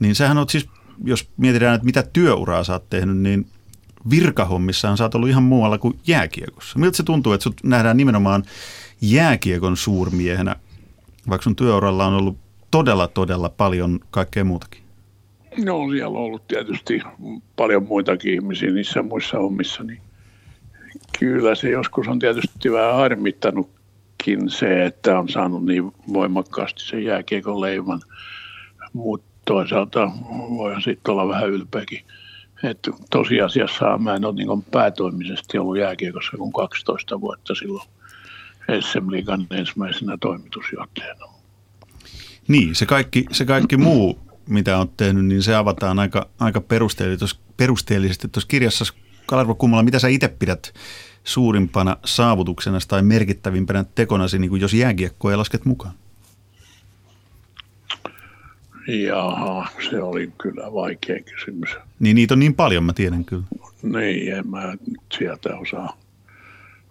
niin 0.00 0.14
sähän 0.14 0.38
on 0.38 0.48
siis, 0.48 0.68
jos 1.04 1.28
mietitään, 1.36 1.74
että 1.74 1.84
mitä 1.84 2.02
työuraa 2.12 2.64
sä 2.64 2.72
oot 2.72 2.90
tehnyt, 2.90 3.16
niin 3.16 3.46
virkahommissaan 4.10 4.96
sä 4.96 5.04
oot 5.04 5.14
ollut 5.14 5.28
ihan 5.28 5.42
muualla 5.42 5.78
kuin 5.78 5.98
jääkiekossa. 6.06 6.78
Miltä 6.78 6.96
se 6.96 7.02
tuntuu, 7.02 7.32
että 7.32 7.44
sut 7.44 7.60
nähdään 7.64 7.96
nimenomaan 7.96 8.44
jääkiekon 9.00 9.76
suurmiehenä, 9.76 10.56
vaikka 11.28 11.42
sun 11.42 11.56
työuralla 11.56 12.06
on 12.06 12.14
ollut 12.14 12.38
todella, 12.70 13.08
todella 13.08 13.48
paljon 13.48 14.00
kaikkea 14.10 14.44
muutakin? 14.44 14.82
No 15.64 15.90
siellä 15.90 16.18
on 16.18 16.24
ollut 16.24 16.48
tietysti 16.48 17.00
paljon 17.56 17.86
muitakin 17.86 18.34
ihmisiä 18.34 18.70
niissä 18.70 19.02
muissa 19.02 19.38
hommissa, 19.38 19.82
niin 19.82 20.00
kyllä 21.18 21.54
se 21.54 21.70
joskus 21.70 22.08
on 22.08 22.18
tietysti 22.18 22.72
vähän 22.72 22.94
harmittanutkin 22.94 24.50
se, 24.50 24.84
että 24.84 25.18
on 25.18 25.28
saanut 25.28 25.64
niin 25.64 25.92
voimakkaasti 26.12 26.80
sen 26.80 27.04
jääkiekon 27.04 27.60
leiman, 27.60 28.00
mutta 28.92 29.35
toisaalta 29.46 30.10
voihan 30.56 30.82
sitten 30.82 31.12
olla 31.12 31.28
vähän 31.28 31.48
ylpeäkin. 31.48 32.04
Että 32.62 32.90
tosiasiassa 33.10 33.98
mä 33.98 34.14
en 34.14 34.24
ole 34.24 34.34
niin 34.34 34.62
päätoimisesti 34.70 35.58
ollut 35.58 35.78
jääkiekossa 35.78 36.36
kuin 36.36 36.52
12 36.52 37.20
vuotta 37.20 37.54
silloin 37.54 37.88
SM 38.80 39.10
Liigan 39.10 39.46
ensimmäisenä 39.50 40.16
toimitusjohtajana. 40.20 41.26
Niin, 42.48 42.74
se 42.74 42.86
kaikki, 42.86 43.24
se 43.32 43.44
kaikki 43.44 43.76
muu, 43.76 44.18
mitä 44.48 44.78
on 44.78 44.88
tehnyt, 44.96 45.24
niin 45.24 45.42
se 45.42 45.54
avataan 45.54 45.98
aika, 45.98 46.28
aika 46.38 46.62
perusteellisesti 47.56 48.28
tuossa 48.28 48.48
kirjassa. 48.48 48.84
Kalervo 49.26 49.54
Kummola, 49.54 49.82
mitä 49.82 49.98
sä 49.98 50.08
itse 50.08 50.28
pidät 50.28 50.74
suurimpana 51.24 51.96
saavutuksena 52.04 52.78
tai 52.88 53.02
merkittävimpänä 53.02 53.84
tekonasi, 53.94 54.38
niin 54.38 54.48
kuin 54.48 54.62
jos 54.62 54.74
jääkiekkoa 54.74 55.30
ei 55.30 55.36
lasket 55.36 55.64
mukaan? 55.64 55.94
Jaha, 58.86 59.68
se 59.90 60.02
oli 60.02 60.32
kyllä 60.38 60.72
vaikea 60.72 61.20
kysymys. 61.22 61.76
Niin 62.00 62.14
niitä 62.14 62.34
on 62.34 62.38
niin 62.38 62.54
paljon, 62.54 62.84
mä 62.84 62.92
tiedän 62.92 63.24
kyllä. 63.24 63.44
Niin, 63.82 64.32
en 64.32 64.48
mä 64.48 64.74
sieltä 65.18 65.56
osaa, 65.56 65.96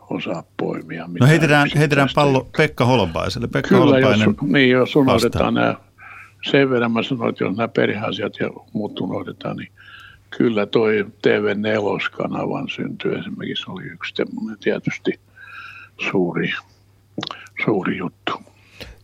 osaa 0.09 0.43
poimia. 0.57 1.09
No 1.19 1.27
heitetään, 1.27 1.69
heitetään 1.77 2.09
pallo 2.15 2.47
Pekka 2.57 2.85
Holopaiselle. 2.85 3.47
Pekka 3.47 3.69
kyllä, 3.69 3.81
Holopainen 3.81 4.35
jos, 4.41 4.51
niin, 4.51 4.69
jos 4.69 4.95
unohdetaan 4.95 5.53
nämä, 5.53 5.75
sen 6.51 6.69
verran 6.69 6.91
mä 6.91 7.03
sanoin, 7.03 7.29
että 7.29 7.43
jos 7.43 7.57
nämä 7.57 7.67
perheasiat 7.67 8.33
ja 8.39 8.49
muut 8.73 9.01
unohdetaan, 9.01 9.57
niin 9.57 9.71
kyllä 10.37 10.65
toi 10.65 11.05
TV4-kanavan 11.27 12.69
synty 12.75 13.15
esimerkiksi 13.15 13.63
oli 13.67 13.83
yksi 13.83 14.13
tietysti 14.59 15.19
suuri, 16.11 16.53
suuri 17.65 17.97
juttu. 17.97 18.33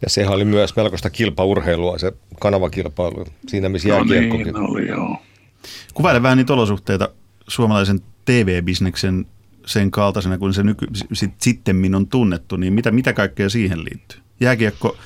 Ja 0.02 0.10
sehän 0.10 0.34
oli 0.34 0.46
myös 0.46 0.76
melkoista 0.76 1.10
kilpaurheilua, 1.10 1.98
se 1.98 2.12
kanavakilpailu, 2.40 3.26
siinä 3.48 3.70
missä 3.70 3.90
no 3.90 3.96
jääkiekkokin. 3.96 4.46
Niin, 4.46 4.58
oli 4.58 4.88
joo. 4.88 5.18
Kuvaile 5.94 6.24
vähän 6.24 6.38
niitä 6.38 6.54
olosuhteita 6.54 7.10
suomalaisen 7.48 8.00
TV-bisneksen 8.26 9.26
sen 9.66 9.92
kaltaisena, 9.92 10.38
kun 10.38 10.54
se 10.54 10.64
nyky, 10.64 10.88
sit, 11.14 11.32
sittemmin 11.42 11.96
on 11.96 12.08
tunnettu, 12.08 12.56
niin 12.56 12.74
mitä, 12.74 12.92
mitä 12.92 13.14
kaikkea 13.14 13.50
siihen 13.50 13.84
liittyy? 13.84 14.20
Jääkiekko, 14.40 14.98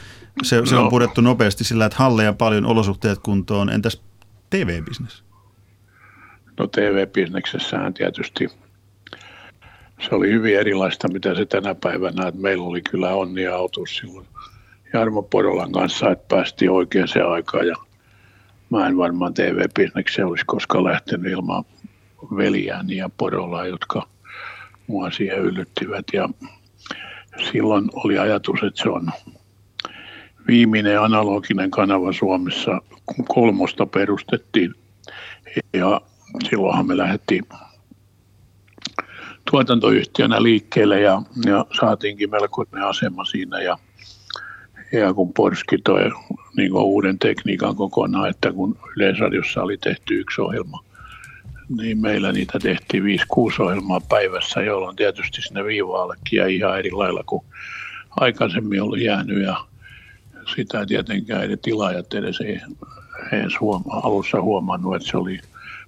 se, 0.43 0.61
se 0.65 0.75
no. 0.75 0.83
on 0.83 0.89
purettu 0.89 1.21
nopeasti 1.21 1.63
sillä, 1.63 1.85
että 1.85 1.97
halleja 1.97 2.33
paljon, 2.33 2.65
olosuhteet 2.65 3.19
kuntoon. 3.19 3.69
Entäs 3.69 4.01
TV-bisnes? 4.49 5.23
No 6.59 6.67
TV-bisneksessähän 6.67 7.93
tietysti 7.93 8.49
se 9.99 10.15
oli 10.15 10.31
hyvin 10.31 10.59
erilaista, 10.59 11.07
mitä 11.07 11.35
se 11.35 11.45
tänä 11.45 11.75
päivänä, 11.75 12.27
että 12.27 12.41
meillä 12.41 12.63
oli 12.63 12.81
kyllä 12.81 13.09
onnia 13.09 13.55
autus 13.55 13.97
silloin 13.97 14.27
Jarmo 14.95 15.21
Porolan 15.21 15.71
kanssa, 15.71 16.11
että 16.11 16.35
päästiin 16.35 16.71
oikeaan 16.71 17.07
aikaan 17.29 17.67
ja 17.67 17.75
mä 18.69 18.87
en 18.87 18.97
varmaan 18.97 19.33
TV-bisnekseen 19.33 20.27
olisi 20.27 20.45
koskaan 20.45 20.83
lähtenyt 20.83 21.31
ilman 21.31 21.63
veljääni 22.37 22.97
ja 22.97 23.09
Porolaa, 23.17 23.67
jotka 23.67 24.07
mua 24.87 25.11
siihen 25.11 25.39
yllyttivät. 25.39 26.05
Ja 26.13 26.29
silloin 27.51 27.89
oli 27.93 28.17
ajatus, 28.19 28.63
että 28.63 28.83
se 28.83 28.89
on 28.89 29.09
viimeinen 30.47 31.01
analoginen 31.01 31.71
kanava 31.71 32.13
Suomessa, 32.13 32.81
kun 33.05 33.25
kolmosta 33.25 33.85
perustettiin. 33.85 34.73
Ja 35.73 36.01
silloinhan 36.49 36.87
me 36.87 36.97
lähdettiin 36.97 37.43
tuotantoyhtiönä 39.51 40.43
liikkeelle 40.43 41.01
ja, 41.01 41.21
ja 41.45 41.65
saatiinkin 41.79 42.31
melkoinen 42.31 42.83
asema 42.83 43.25
siinä 43.25 43.61
ja 43.61 43.77
ja 44.99 45.13
kun 45.13 45.33
Porski 45.33 45.77
toi 45.77 46.11
niin 46.57 46.73
uuden 46.73 47.19
tekniikan 47.19 47.75
kokonaan, 47.75 48.29
että 48.29 48.51
kun 48.51 48.77
Yleisradiossa 48.97 49.63
oli 49.63 49.77
tehty 49.77 50.19
yksi 50.19 50.41
ohjelma, 50.41 50.83
niin 51.77 52.01
meillä 52.01 52.31
niitä 52.31 52.59
tehtiin 52.59 53.03
5-6 53.03 53.05
ohjelmaa 53.59 54.01
päivässä, 54.09 54.61
jolloin 54.61 54.95
tietysti 54.95 55.41
sinne 55.41 55.63
viivaallekin 55.63 56.37
jäi 56.37 56.55
ihan 56.55 56.79
eri 56.79 56.91
lailla 56.91 57.23
kuin 57.25 57.45
aikaisemmin 58.09 58.81
oli 58.81 59.03
jäänyt 59.03 59.43
ja 59.43 59.65
sitä 60.55 60.85
tietenkään 60.85 61.49
ei 61.49 61.57
tilaajat 61.57 62.13
edes 62.13 62.41
ei, 62.41 62.61
ei 63.31 63.41
huoma, 63.59 63.93
alussa 64.03 64.41
huomannut, 64.41 64.95
että 64.95 65.09
se 65.09 65.17
oli 65.17 65.39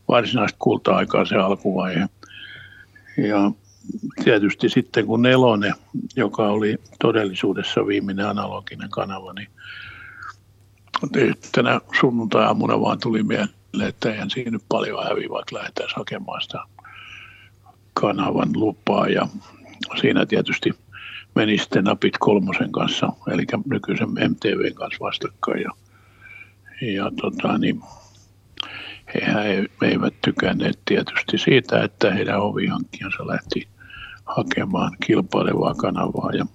varsinaista 0.08 0.58
kulta-aikaa 0.60 1.26
se 1.26 1.36
alkuvaihe. 1.36 2.08
Ja 3.18 3.52
tietysti 4.24 4.70
sitten 4.70 5.06
kun 5.06 5.22
nelonen, 5.22 5.74
joka 6.15 6.48
oli 6.48 6.77
todellisuudessa 7.00 7.88
viimeinen 7.88 8.27
analoginen 8.27 8.89
kanava, 8.89 9.34
niin 9.34 9.48
yhtenä 11.15 11.82
sunnuntai-aamuna 12.00 12.82
vaan 12.82 13.00
tuli 13.00 13.24
mieleen, 13.24 13.50
että 13.88 14.12
eihän 14.12 14.29
siinä 14.29 14.51
nyt 14.51 14.63
paljon 14.70 15.03
häviä, 15.03 15.29
vaikka 15.29 15.56
lähdetään 15.56 15.89
hakemaan 15.96 16.41
sitä 16.41 16.60
kanavan 17.94 18.50
lupaa. 18.53 19.08
Ja 19.08 19.27
siinä 20.01 20.25
tietysti 20.25 20.72
meni 21.36 21.58
sitten 21.58 21.84
napit 21.84 22.17
kolmosen 22.20 22.72
kanssa, 22.72 23.10
eli 23.27 23.44
nykyisen 23.65 24.10
MTVn 24.10 24.75
kanssa 24.75 25.00
vastakkain. 25.00 25.62
Ja 25.62 25.72
ja 26.82 27.12
tota, 27.22 27.58
niin, 27.58 27.82
hehän 29.15 29.46
eivät 29.82 30.13
tykänneet 30.22 30.79
tietysti 30.86 31.38
siitä, 31.38 31.84
että 31.84 32.13
heidän 32.13 32.41
ovihankkijansa 32.41 33.27
lähti 33.27 33.67
hakemaan 34.28 34.98
kilpailevaa 35.06 35.74
kanavaa. 35.74 36.32
Ja 36.34 36.46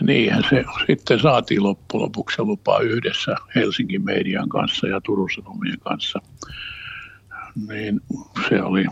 niinhän 0.00 0.44
se 0.50 0.64
sitten 0.86 1.20
saatiin 1.20 1.62
loppujen 1.62 2.02
lopuksi 2.02 2.42
lupa 2.42 2.78
yhdessä 2.78 3.36
Helsingin 3.54 4.04
median 4.04 4.48
kanssa 4.48 4.86
ja 4.88 5.00
Turun 5.00 5.30
Sanomien 5.34 5.78
kanssa. 5.78 6.20
Niin 7.68 8.00
se 8.48 8.62
oli 8.62 8.84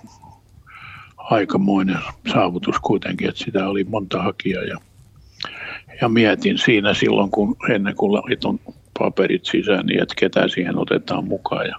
aikamoinen 1.16 1.98
saavutus 2.32 2.76
kuitenkin, 2.82 3.28
että 3.28 3.44
sitä 3.44 3.68
oli 3.68 3.84
monta 3.84 4.22
hakijaa 4.22 4.62
ja, 4.62 4.78
ja 6.00 6.08
mietin 6.08 6.58
siinä 6.58 6.94
silloin, 6.94 7.30
kun 7.30 7.56
ennen 7.70 7.96
kuin 7.96 8.12
laiton 8.12 8.60
paperit 8.98 9.44
sisään, 9.44 9.86
niin 9.86 10.02
että 10.02 10.14
ketä 10.18 10.48
siihen 10.48 10.78
otetaan 10.78 11.24
mukaan 11.24 11.66
ja 11.66 11.76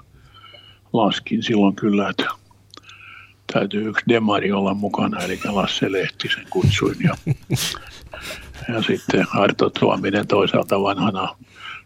laskin 0.94 1.44
silloin 1.44 1.76
kyllä, 1.76 2.10
että 2.10 2.26
täytyy 3.54 3.90
yksi 3.90 4.04
demari 4.10 4.52
olla 4.52 4.74
mukana, 4.74 5.24
eli 5.24 5.40
Lasse 5.46 5.92
Lehtisen 5.92 6.46
kutsuin 6.50 6.98
ja, 7.04 7.16
ja 8.74 8.82
sitten 8.82 9.26
Arto 9.34 9.70
Tuominen 9.70 10.28
toisaalta 10.28 10.82
vanhana, 10.82 11.36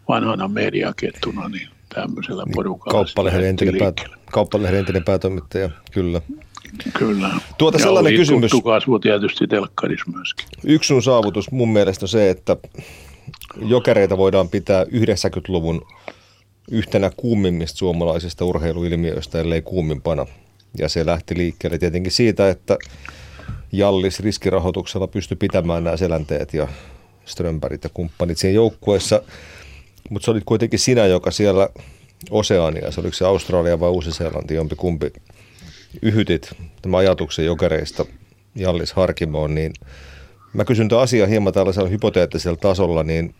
vanhana 0.08 0.48
mediakettuna, 0.48 1.48
niin 1.48 1.68
tämmöisellä 1.94 2.44
niin, 2.44 2.54
porukalla. 2.54 2.92
Kauppalehden 2.92 3.44
entinen, 3.44 3.78
pää, 3.78 3.92
kauppalehden 4.32 4.78
entinen 4.78 5.04
päätoimittaja, 5.04 5.70
kyllä. 5.90 6.20
Kyllä. 6.98 7.30
Tuota 7.58 7.78
ja 7.78 7.82
sellainen 7.82 8.16
kysymys. 8.16 8.52
kasvu 8.64 8.98
tietysti 8.98 9.46
telkkarissa 9.46 10.10
myöskin. 10.10 10.46
Yksi 10.64 10.88
sun 10.88 11.02
saavutus 11.02 11.50
mun 11.50 11.68
mielestä 11.68 12.04
on 12.04 12.08
se, 12.08 12.30
että 12.30 12.56
jokereita 13.56 14.18
voidaan 14.18 14.48
pitää 14.48 14.84
90-luvun 14.84 15.86
yhtenä 16.70 17.10
kuumimmista 17.16 17.78
suomalaisista 17.78 18.44
urheiluilmiöistä, 18.44 19.40
ellei 19.40 19.62
kuumimpana. 19.62 20.26
Ja 20.78 20.88
se 20.88 21.06
lähti 21.06 21.36
liikkeelle 21.36 21.78
tietenkin 21.78 22.12
siitä, 22.12 22.50
että 22.50 22.78
Jallis 23.72 24.20
riskirahoituksella 24.20 25.06
pystyi 25.06 25.36
pitämään 25.36 25.84
nämä 25.84 25.96
selänteet 25.96 26.54
ja 26.54 26.68
Strömpärit 27.24 27.84
ja 27.84 27.90
kumppanit 27.94 28.38
siinä 28.38 28.54
joukkueessa. 28.54 29.22
Mutta 30.10 30.24
se 30.24 30.30
oli 30.30 30.40
kuitenkin 30.46 30.78
sinä, 30.78 31.06
joka 31.06 31.30
siellä 31.30 31.68
Oseania, 32.30 32.90
se 32.90 33.00
oliko 33.00 33.14
se 33.14 33.24
Australia 33.24 33.80
vai 33.80 33.90
Uusi-Seelanti, 33.90 34.54
jompi 34.54 34.76
kumpi, 34.76 35.12
yhytit 36.02 36.52
tämän 36.82 36.98
ajatuksen 36.98 37.44
jokereista 37.44 38.04
Jallis 38.54 38.92
Harkimoon, 38.92 39.54
niin 39.54 39.72
mä 40.52 40.64
kysyn 40.64 40.88
tämän 40.88 41.02
asian 41.02 41.28
hieman 41.28 41.52
tällaisella 41.52 41.88
hypoteettisella 41.88 42.56
tasolla, 42.56 43.02
niin 43.02 43.34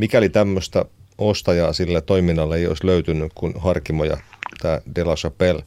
mikäli 0.00 0.28
tämmöistä 0.28 0.84
ostajaa 1.18 1.72
sille 1.72 2.00
toiminnalle 2.00 2.56
ei 2.56 2.66
olisi 2.66 2.86
löytynyt 2.86 3.32
kuin 3.34 3.54
Harkimo 3.58 4.04
ja 4.04 4.16
tämä 4.62 4.80
De 4.94 5.04
La 5.04 5.14
Chapelle, 5.14 5.64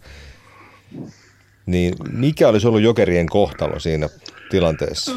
niin 1.66 1.96
mikä 2.12 2.48
olisi 2.48 2.68
ollut 2.68 2.82
jokerien 2.82 3.26
kohtalo 3.26 3.80
siinä 3.80 4.10
tilanteessa? 4.50 5.12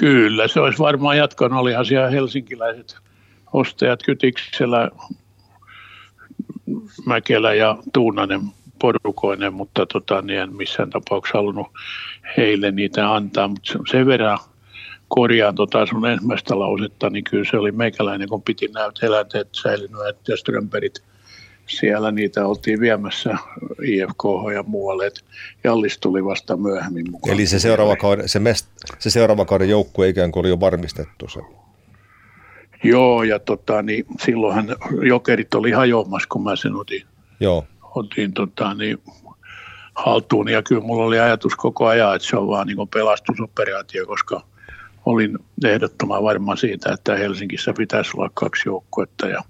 Kyllä, 0.00 0.48
se 0.48 0.60
olisi 0.60 0.78
varmaan 0.78 1.16
jatkanut. 1.16 1.60
Olihan 1.60 1.86
siellä 1.86 2.10
helsinkiläiset 2.10 2.96
ostajat 3.52 4.02
Kytiksellä, 4.02 4.90
Mäkelä 7.06 7.54
ja 7.54 7.78
Tuunanen 7.92 8.40
porukoinen, 8.78 9.54
mutta 9.54 9.86
tota, 9.86 10.22
niin 10.22 10.40
en 10.40 10.56
missään 10.56 10.90
tapauksessa 10.90 11.38
halunnut 11.38 11.66
heille 12.36 12.70
niitä 12.70 13.14
antaa, 13.14 13.48
mutta 13.48 13.78
sen 13.90 14.06
verran– 14.06 14.38
korjaan 15.08 15.54
tota 15.54 15.86
sun 15.86 16.06
ensimmäistä 16.06 16.58
lausetta, 16.58 17.10
niin 17.10 17.24
kyllä 17.24 17.44
se 17.50 17.58
oli 17.58 17.72
meikäläinen, 17.72 18.28
kun 18.28 18.42
piti 18.42 18.68
näyt 18.74 19.02
eläinteet 19.02 19.48
säilynyt 19.52 20.00
ja 20.28 20.36
Strömberit 20.36 21.02
siellä 21.66 22.12
niitä 22.12 22.46
oltiin 22.46 22.80
viemässä 22.80 23.36
IFK 23.82 24.24
ja 24.54 24.62
muualle, 24.62 25.06
että 25.06 25.20
Jallis 25.64 25.98
tuli 25.98 26.24
vasta 26.24 26.56
myöhemmin 26.56 27.10
mukaan. 27.10 27.34
Eli 27.34 27.46
se 27.46 27.58
seuraava 27.58 27.96
kauden, 27.96 28.28
se, 28.28 28.38
mest, 28.38 28.66
se 28.98 29.10
seuraava 29.10 29.44
kauden 29.44 29.68
joukkue 29.68 30.08
ikään 30.08 30.32
kuin 30.32 30.40
oli 30.40 30.48
jo 30.48 30.60
varmistettu 30.60 31.28
se. 31.28 31.40
Joo, 32.84 33.22
ja 33.22 33.38
tota, 33.38 33.82
niin 33.82 34.06
silloinhan 34.20 34.76
jokerit 35.02 35.54
oli 35.54 35.70
hajoamassa, 35.70 36.28
kun 36.28 36.44
mä 36.44 36.56
sen 36.56 36.76
otin, 36.76 37.02
Joo. 37.40 37.66
otin 37.94 38.32
tota, 38.32 38.74
niin, 38.74 38.98
haltuun. 39.94 40.48
Ja 40.48 40.62
kyllä 40.62 40.82
mulla 40.82 41.04
oli 41.04 41.18
ajatus 41.20 41.56
koko 41.56 41.86
ajan, 41.86 42.16
että 42.16 42.28
se 42.28 42.36
on 42.36 42.48
vaan 42.48 42.66
niin 42.66 42.88
pelastusoperaatio, 42.94 44.06
koska– 44.06 44.40
olin 45.06 45.38
ehdottoman 45.64 46.22
varma 46.22 46.56
siitä, 46.56 46.92
että 46.92 47.16
Helsingissä 47.16 47.72
pitäisi 47.72 48.10
olla 48.16 48.30
kaksi 48.34 48.68
joukkuetta 48.68 49.28
ja 49.28 49.42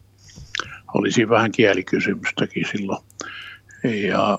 olisi 0.98 1.28
vähän 1.28 1.52
kielikysymystäkin 1.52 2.64
silloin. 2.72 3.02
Ja 4.08 4.38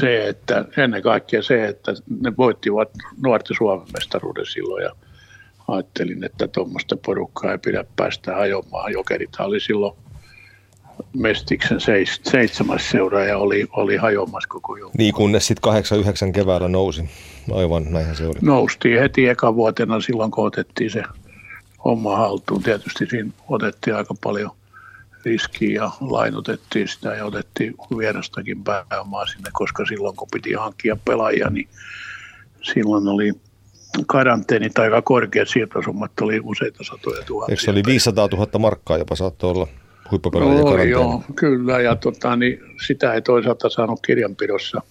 se, 0.00 0.28
että 0.28 0.64
ennen 0.76 1.02
kaikkea 1.02 1.42
se, 1.42 1.64
että 1.68 1.92
ne 2.20 2.32
voittivat 2.38 2.88
nuorten 3.22 3.56
Suomen 3.56 3.86
mestaruuden 3.92 4.46
silloin 4.46 4.84
ja 4.84 4.90
ajattelin, 5.68 6.24
että 6.24 6.48
tuommoista 6.48 6.96
porukkaa 6.96 7.52
ei 7.52 7.58
pidä 7.58 7.84
päästä 7.96 8.36
ajomaan. 8.36 8.92
Jokerit 8.92 9.30
oli 9.38 9.60
silloin 9.60 9.96
Mestiksen 11.16 11.78
seitsemäs 12.30 12.90
seuraaja 12.90 13.38
oli, 13.38 13.66
oli 13.72 13.96
hajoamassa 13.96 14.48
koko 14.48 14.76
joukkue. 14.76 14.98
Niin 14.98 15.14
kunnes 15.14 15.46
sitten 15.46 15.72
8-9 16.28 16.32
keväällä 16.32 16.68
nousi. 16.68 17.10
Aivan, 17.52 17.92
näinhän 17.92 18.16
se 18.16 18.26
oli. 18.26 18.38
Noustiin 18.40 19.00
heti 19.00 19.28
eka 19.28 19.54
vuotena 19.54 20.00
silloin, 20.00 20.30
kun 20.30 20.46
otettiin 20.46 20.90
se 20.90 21.02
homma 21.84 22.16
haltuun. 22.16 22.62
Tietysti 22.62 23.06
siinä 23.06 23.30
otettiin 23.48 23.96
aika 23.96 24.14
paljon 24.22 24.50
riskiä 25.24 25.82
ja 25.82 25.90
lainotettiin 26.00 26.88
sitä 26.88 27.14
ja 27.14 27.24
otettiin 27.24 27.74
vierastakin 27.98 28.64
pääomaa 28.64 29.26
sinne, 29.26 29.50
koska 29.52 29.84
silloin 29.86 30.16
kun 30.16 30.28
piti 30.32 30.52
hankkia 30.52 30.96
pelaajia, 31.04 31.50
niin 31.50 31.68
silloin 32.62 33.08
oli 33.08 33.32
karanteenit 34.06 34.78
aika 34.78 35.02
korkeat 35.02 35.48
siirtosummat, 35.48 36.12
oli 36.20 36.40
useita 36.42 36.84
satoja 36.84 37.22
tuhansia. 37.24 37.52
Eikö 37.52 37.62
se 37.62 37.70
oli 37.70 37.82
500 37.86 38.28
000 38.32 38.58
markkaa 38.58 38.98
jopa 38.98 39.16
saattoi 39.16 39.50
olla 39.50 39.66
huippupelaajia 40.10 40.84
joo, 40.84 41.24
kyllä, 41.36 41.80
ja 41.80 41.96
tota, 41.96 42.36
niin 42.36 42.60
sitä 42.86 43.14
ei 43.14 43.22
toisaalta 43.22 43.68
saanut 43.68 44.00
kirjanpidossa 44.06 44.82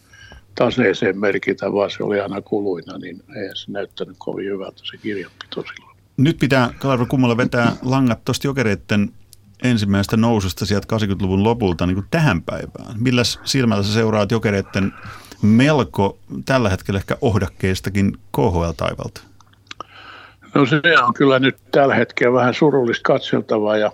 taseeseen 0.55 1.19
merkitä, 1.19 1.73
vaan 1.73 1.91
se 1.91 2.03
oli 2.03 2.19
aina 2.19 2.41
kuluina, 2.41 2.97
niin 2.97 3.23
ei 3.35 3.55
se 3.55 3.71
näyttänyt 3.71 4.15
kovin 4.19 4.45
hyvältä 4.45 4.81
se 4.83 4.97
kirjanpito 4.97 5.63
silloin. 5.75 5.97
Nyt 6.17 6.37
pitää 6.39 6.73
Kalvo 6.79 7.05
Kummalla 7.05 7.37
vetää 7.37 7.75
langat 7.81 8.25
tuosta 8.25 8.47
jokereiden 8.47 9.11
ensimmäisestä 9.61 10.17
noususta 10.17 10.65
sieltä 10.65 10.95
80-luvun 10.95 11.43
lopulta 11.43 11.85
niin 11.85 11.95
kuin 11.95 12.07
tähän 12.11 12.41
päivään. 12.41 12.95
Millä 12.97 13.21
silmällä 13.43 13.83
sä 13.83 13.93
seuraat 13.93 14.31
jokereiden 14.31 14.93
melko 15.41 16.19
tällä 16.45 16.69
hetkellä 16.69 16.97
ehkä 16.97 17.17
ohdakkeistakin 17.21 18.17
KHL-taivalta? 18.37 19.21
No 20.53 20.65
se 20.65 20.81
on 21.03 21.13
kyllä 21.13 21.39
nyt 21.39 21.57
tällä 21.71 21.95
hetkellä 21.95 22.33
vähän 22.33 22.53
surullista 22.53 23.03
katseltavaa 23.03 23.77
ja 23.77 23.91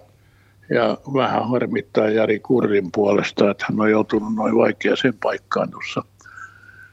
ja 0.69 0.97
vähän 1.13 1.49
harmittaa 1.49 2.09
Jari 2.09 2.39
Kurrin 2.39 2.91
puolesta, 2.91 3.51
että 3.51 3.65
hän 3.69 3.79
on 3.79 3.91
joutunut 3.91 4.35
noin 4.35 4.55
vaikeaseen 4.55 5.13
paikkaan 5.23 5.71
tuossa, 5.71 6.03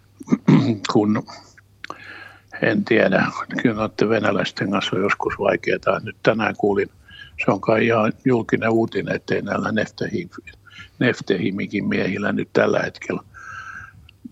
kun 0.93 1.27
en 2.63 2.85
tiedä, 2.85 3.27
kyllä 3.63 3.77
noiden 3.77 4.09
venäläisten 4.09 4.71
kanssa 4.71 4.97
on 4.97 5.03
joskus 5.03 5.35
vaikeaa. 5.39 6.01
Nyt 6.03 6.17
tänään 6.23 6.55
kuulin, 6.59 6.91
se 7.45 7.51
on 7.51 7.61
kai 7.61 7.87
ihan 7.87 8.13
julkinen 8.25 8.71
uutinen, 8.71 9.15
ettei 9.15 9.43
näillä 9.43 9.73
Neftehimikin 10.99 11.89
miehillä 11.89 12.33
nyt 12.33 12.49
tällä 12.53 12.81
hetkellä 12.81 13.21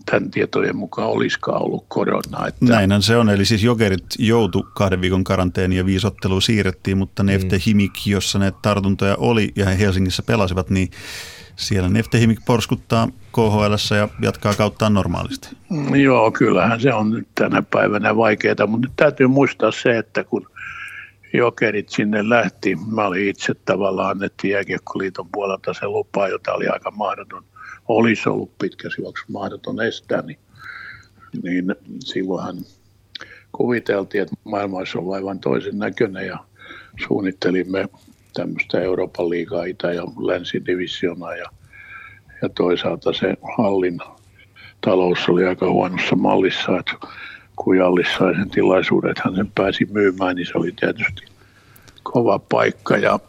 tämän 0.05 0.31
tietojen 0.31 0.75
mukaan 0.75 1.09
olisikaan 1.09 1.61
ollut 1.61 1.85
korona. 1.87 2.47
Että... 2.47 2.65
Näinhän 2.65 3.01
se 3.01 3.17
on, 3.17 3.29
eli 3.29 3.45
siis 3.45 3.63
jokerit 3.63 4.05
joutu 4.19 4.67
kahden 4.73 5.01
viikon 5.01 5.23
karanteeniin 5.23 5.77
ja 5.77 5.85
viisottelu 5.85 6.41
siirrettiin, 6.41 6.97
mutta 6.97 7.23
mm. 7.23 7.29
Himik, 7.65 7.93
jossa 8.05 8.39
ne 8.39 8.53
tartuntoja 8.61 9.15
oli 9.15 9.51
ja 9.55 9.65
he 9.65 9.79
Helsingissä 9.79 10.23
pelasivat, 10.23 10.69
niin 10.69 10.91
siellä 11.55 11.89
Nefte 11.89 12.19
Himik 12.19 12.39
porskuttaa 12.45 13.07
KHL 13.31 13.95
ja 13.95 14.09
jatkaa 14.21 14.53
kauttaan 14.53 14.93
normaalisti. 14.93 15.49
Mm, 15.69 15.95
joo, 15.95 16.31
kyllähän 16.31 16.81
se 16.81 16.93
on 16.93 17.09
nyt 17.09 17.27
tänä 17.35 17.61
päivänä 17.61 18.15
vaikeaa, 18.15 18.67
mutta 18.67 18.87
nyt 18.87 18.95
täytyy 18.95 19.27
muistaa 19.27 19.71
se, 19.71 19.97
että 19.97 20.23
kun 20.23 20.47
jokerit 21.33 21.89
sinne 21.89 22.29
lähti, 22.29 22.77
mä 22.91 23.05
olin 23.05 23.29
itse 23.29 23.53
tavallaan 23.65 24.09
annettiin 24.09 24.51
jääkiekkoliiton 24.51 25.29
puolelta 25.31 25.73
se 25.73 25.87
lupa, 25.87 26.27
jota 26.27 26.53
oli 26.53 26.67
aika 26.67 26.91
mahdoton 26.91 27.43
olisi 27.87 28.29
ollut 28.29 28.57
pitkässä 28.57 29.01
juoksu 29.01 29.25
mahdoton 29.31 29.81
estää, 29.81 30.21
niin, 30.21 30.39
niin 31.43 31.75
silloinhan 31.99 32.57
kuviteltiin, 33.51 34.21
että 34.21 34.35
maailma 34.43 34.77
olisi 34.77 34.97
ollut 34.97 35.13
aivan 35.13 35.39
toisen 35.39 35.79
näköinen 35.79 36.27
ja 36.27 36.37
suunnittelimme 37.07 37.87
tämmöistä 38.33 38.81
Euroopan 38.81 39.29
liigaa 39.29 39.65
Itä- 39.65 39.93
ja 39.93 40.03
Länsidivisiona 40.03 41.35
ja, 41.35 41.45
ja 42.41 42.49
toisaalta 42.49 43.13
se 43.13 43.37
hallin 43.57 43.99
talous 44.81 45.29
oli 45.29 45.45
aika 45.45 45.69
huonossa 45.69 46.15
mallissa, 46.15 46.79
että 46.79 47.07
kun 47.63 47.77
Jallis 47.77 48.07
sai 48.17 48.35
sen 48.35 48.49
tilaisuuden, 48.49 49.11
että 49.11 49.21
hän 49.25 49.35
sen 49.35 49.51
pääsi 49.55 49.85
myymään, 49.91 50.35
niin 50.35 50.45
se 50.45 50.51
oli 50.55 50.71
tietysti 50.71 51.21
kova 52.03 52.39
paikka 52.39 52.97
ja 52.97 53.19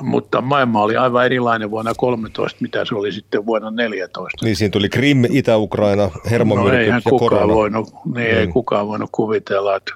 mutta 0.00 0.40
maailma 0.40 0.82
oli 0.82 0.96
aivan 0.96 1.26
erilainen 1.26 1.70
vuonna 1.70 1.94
13, 1.96 2.58
mitä 2.60 2.84
se 2.84 2.94
oli 2.94 3.12
sitten 3.12 3.46
vuonna 3.46 3.70
14. 3.70 4.44
Niin 4.44 4.56
siinä 4.56 4.70
tuli 4.70 4.88
Krim, 4.88 5.24
Itä-Ukraina, 5.30 6.10
hermomyrkyt 6.30 6.88
no, 6.88 6.94
ja 6.94 7.00
kukaan 7.00 7.18
korona. 7.18 7.54
Voinut, 7.54 7.88
niin 8.04 8.34
mm. 8.34 8.38
ei 8.38 8.46
kukaan 8.46 8.88
voinut 8.88 9.08
kuvitella, 9.12 9.76
että 9.76 9.92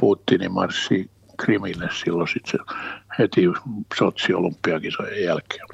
Putinin 0.00 0.52
marssi 0.52 1.10
Krimille 1.36 1.88
silloin 2.04 2.28
sitten 2.28 2.50
se 2.50 2.74
heti 3.18 3.42
Sotsi-olympiakisojen 3.98 5.22
jälkeen. 5.22 5.66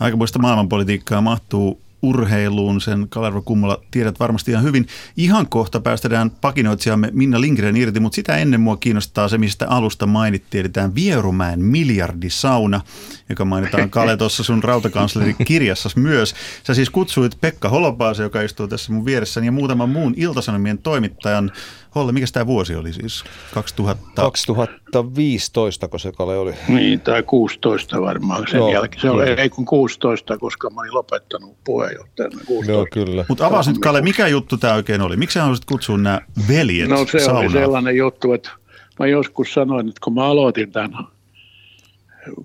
Aikamoista 0.00 0.38
maailmanpolitiikkaa 0.38 1.20
mahtuu 1.20 1.80
urheiluun, 2.02 2.80
sen 2.80 3.06
Kalervo 3.08 3.42
Kummola 3.42 3.82
tiedät 3.90 4.20
varmasti 4.20 4.50
ihan 4.50 4.64
hyvin. 4.64 4.86
Ihan 5.16 5.46
kohta 5.48 5.80
päästetään 5.80 6.30
pakinoitsijamme 6.30 7.08
Minna 7.12 7.40
Lindgren 7.40 7.76
irti, 7.76 8.00
mutta 8.00 8.16
sitä 8.16 8.36
ennen 8.36 8.60
mua 8.60 8.76
kiinnostaa 8.76 9.28
se, 9.28 9.38
mistä 9.38 9.68
alusta 9.68 10.06
mainittiin, 10.06 10.60
eli 10.60 10.68
tämä 10.68 10.94
Vierumäen 10.94 11.64
miljardisauna, 11.64 12.80
joka 13.28 13.44
mainitaan 13.44 13.90
Kale 13.90 14.16
tuossa 14.16 14.42
sun 14.42 14.64
rautakansleri 14.64 15.34
kirjassa 15.46 15.88
myös. 15.96 16.34
Sä 16.66 16.74
siis 16.74 16.90
kutsuit 16.90 17.40
Pekka 17.40 17.68
Holopaase, 17.68 18.22
joka 18.22 18.42
istuu 18.42 18.68
tässä 18.68 18.92
mun 18.92 19.04
vieressäni, 19.04 19.46
ja 19.46 19.52
muutaman 19.52 19.88
muun 19.88 20.14
iltasanomien 20.16 20.78
toimittajan 20.78 21.52
Holle, 21.94 22.12
mikä 22.12 22.26
tämä 22.32 22.46
vuosi 22.46 22.74
oli 22.74 22.92
siis? 22.92 23.24
2000... 23.54 24.02
2015, 24.14 25.88
kun 25.88 26.00
se 26.00 26.12
Kale 26.12 26.38
oli. 26.38 26.54
Niin, 26.68 27.00
tai 27.00 27.22
16 27.22 28.00
varmaan 28.00 28.44
sen 28.50 28.58
Joo, 28.58 28.72
jälkeen. 28.72 29.02
Se 29.02 29.10
oli, 29.10 29.30
ei 29.30 29.48
kun 29.48 29.64
16, 29.64 30.38
koska 30.38 30.70
mä 30.70 30.80
olin 30.80 30.94
lopettanut 30.94 31.56
puheenjohtajana 31.64 32.38
16. 32.46 32.72
Joo, 32.72 32.86
kyllä. 32.92 33.24
Mutta 33.28 33.46
avaa 33.46 33.62
nyt 33.66 33.78
Kalle, 33.78 34.00
mikä 34.00 34.26
juttu 34.26 34.56
tämä 34.56 34.74
oikein 34.74 35.00
oli? 35.00 35.16
Miksi 35.16 35.34
sä 35.34 35.40
haluaisit 35.40 35.64
kutsua 35.64 35.98
nämä 35.98 36.20
veljet 36.48 36.88
No 36.88 37.06
se 37.06 37.18
saunaan? 37.18 37.44
oli 37.44 37.52
sellainen 37.52 37.96
juttu, 37.96 38.32
että 38.32 38.50
mä 38.98 39.06
joskus 39.06 39.54
sanoin, 39.54 39.88
että 39.88 40.00
kun 40.04 40.14
mä 40.14 40.24
aloitin 40.24 40.72
tämän 40.72 40.92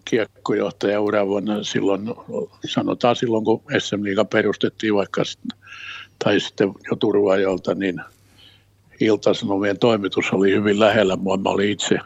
kiekkojohtajan 0.06 1.02
uran 1.02 1.28
vuonna 1.28 1.64
silloin, 1.64 2.02
sanotaan 2.70 3.16
silloin 3.16 3.46
kun 3.46 3.62
SM 3.80 4.04
Liiga 4.04 4.26
perustettiin 4.26 4.96
vaikka 4.96 5.24
tai 6.24 6.40
sitten 6.40 6.68
jo 6.90 6.96
turvajolta, 6.96 7.76
niin– 7.76 8.02
Iltasanomien 9.00 9.80
toimitus 9.80 10.26
oli 10.32 10.52
hyvin 10.52 10.80
lähellä 10.80 11.16
mua. 11.16 11.38
Mä 11.38 11.50
olin 11.50 11.70
itse 11.70 12.00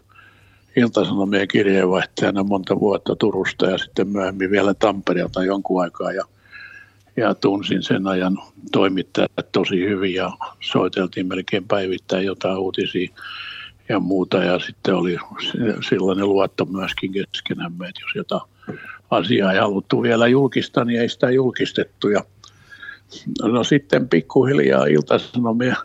Iltasanomien 0.75 1.47
kirjeenvaihtajana 1.47 2.43
monta 2.43 2.79
vuotta 2.79 3.15
Turusta 3.15 3.65
ja 3.65 3.77
sitten 3.77 4.07
myöhemmin 4.07 4.51
vielä 4.51 4.73
Tampereelta 4.73 5.43
jonkun 5.43 5.81
aikaa. 5.81 6.11
Ja, 6.11 6.23
ja 7.17 7.35
tunsin 7.35 7.83
sen 7.83 8.07
ajan 8.07 8.37
toimittajat 8.71 9.51
tosi 9.51 9.79
hyvin 9.79 10.13
ja 10.13 10.31
soiteltiin 10.59 11.27
melkein 11.27 11.67
päivittäin 11.67 12.25
jotain 12.25 12.57
uutisia 12.57 13.09
ja 13.89 13.99
muuta. 13.99 14.37
Ja 14.37 14.59
sitten 14.59 14.95
oli 14.95 15.17
sellainen 15.89 16.29
luotto 16.29 16.65
myöskin 16.65 17.11
keskenämme, 17.11 17.87
että 17.87 18.01
jos 18.01 18.15
jotain 18.15 18.41
asiaa 19.11 19.53
ei 19.53 19.59
haluttu 19.59 20.01
vielä 20.01 20.27
julkistaa, 20.27 20.85
niin 20.85 21.01
ei 21.01 21.09
sitä 21.09 21.31
julkistettu. 21.31 22.09
Ja 22.09 22.23
no 23.43 23.63
sitten 23.63 24.09
pikkuhiljaa 24.09 24.85
Iltasanomien 24.85 25.75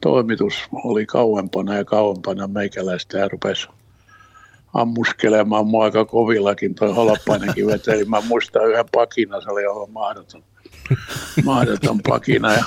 toimitus 0.00 0.54
oli 0.72 1.06
kauempana 1.06 1.74
ja 1.74 1.84
kauempana 1.84 2.46
meikäläistä 2.46 3.18
ja 3.18 3.28
rupesi 3.28 3.68
ammuskelemaan 4.74 5.66
mua 5.66 5.84
aika 5.84 6.04
kovillakin. 6.04 6.74
Toi 6.74 6.94
Holopainenkin 6.94 7.66
veteli. 7.66 8.04
Mä 8.04 8.20
muistan 8.20 8.70
yhden 8.70 8.84
pakina, 8.92 9.40
se 9.40 9.50
oli 9.50 9.66
aivan 9.66 9.90
mahdoton, 9.90 10.42
mahdoton 11.44 12.00
pakina. 12.08 12.52
Ja 12.52 12.64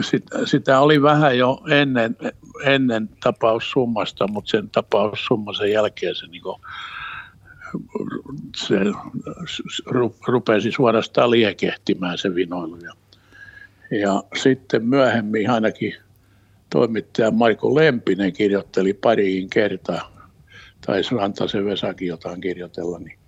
sit, 0.00 0.24
sitä 0.44 0.80
oli 0.80 1.02
vähän 1.02 1.38
jo 1.38 1.62
ennen, 1.70 2.16
ennen 2.64 3.08
tapaussummasta, 3.22 4.28
mutta 4.28 4.50
sen 4.50 4.70
tapaussummasen 4.70 5.72
jälkeen 5.72 6.14
se, 6.14 6.26
niin 6.26 6.42
se 8.56 8.76
rupesi 10.26 10.72
suorastaan 10.72 11.30
liekehtimään 11.30 12.18
se 12.18 12.34
vinoilu. 12.34 12.76
Ja, 12.76 12.92
ja 14.00 14.22
sitten 14.42 14.84
myöhemmin 14.84 15.50
ainakin– 15.50 15.94
toimittaja 16.70 17.30
Marko 17.30 17.74
Lempinen 17.74 18.32
kirjoitteli 18.32 18.92
pariin 18.92 19.50
kertaa, 19.50 20.20
tai 20.86 21.02
Rantasen 21.16 21.64
Vesakin 21.64 22.08
jotain 22.08 22.40
kirjoitella, 22.40 22.98
niin, 22.98 23.18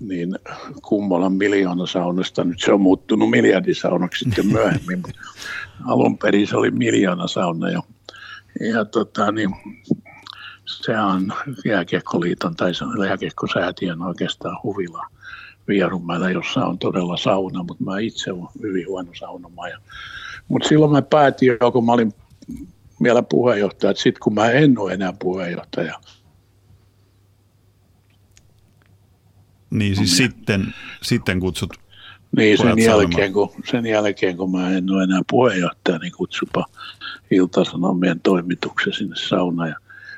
niin 0.00 0.38
Kummolan 0.82 1.32
miljoonasaunasta, 1.32 2.44
nyt 2.44 2.60
se 2.60 2.72
on 2.72 2.80
muuttunut 2.80 3.30
miljardisaunaksi 3.30 4.24
sitten 4.24 4.46
myöhemmin, 4.46 4.98
mutta 4.98 5.20
alun 5.86 6.18
perin 6.18 6.46
se 6.46 6.56
oli 6.56 6.70
miljoonasauna 6.70 7.70
jo. 7.70 7.80
Ja 8.72 8.84
tota, 8.84 9.32
niin, 9.32 9.50
se 10.64 10.98
on 10.98 11.32
Jääkiekkoliiton 11.64 12.56
tai 12.56 12.72
Jääkiekkosäätiön 13.08 14.02
oikeastaan 14.02 14.58
huvila 14.62 15.06
Vierumäellä, 15.68 16.30
jossa 16.30 16.64
on 16.64 16.78
todella 16.78 17.16
sauna, 17.16 17.62
mutta 17.62 17.84
mä 17.84 17.98
itse 17.98 18.32
olen 18.32 18.48
hyvin 18.62 18.88
huono 18.88 19.10
saunomaan. 19.18 19.70
Mutta 20.48 20.68
silloin 20.68 20.92
mä 20.92 21.02
päätin 21.02 21.56
jo, 21.60 21.72
kun 21.72 21.86
mä 21.86 21.92
olin 21.92 22.12
vielä 23.02 23.22
puheenjohtaja, 23.22 23.90
että 23.90 24.02
sitten 24.02 24.20
kun 24.22 24.34
mä 24.34 24.50
en 24.50 24.78
ole 24.78 24.92
enää 24.92 25.12
puheenjohtaja. 25.18 26.00
Niin 29.70 29.96
siis 29.96 30.10
no, 30.10 30.16
sitten, 30.16 30.74
sitten 31.02 31.40
kutsut 31.40 31.70
niin, 32.36 32.58
sen 32.58 32.78
jälkeen, 32.78 33.32
kun, 33.32 33.50
sen 33.70 33.86
jälkeen, 33.86 34.36
kun 34.36 34.50
mä 34.50 34.70
en 34.70 34.90
ole 34.90 35.02
enää 35.02 35.20
puheenjohtaja, 35.30 35.98
niin 35.98 36.12
kutsupa 36.16 36.64
Ilta-Sanomien 37.30 38.20
toimituksen 38.20 38.92
sinne 38.92 39.16
saunaan. 39.16 39.68
Ja 39.68 39.76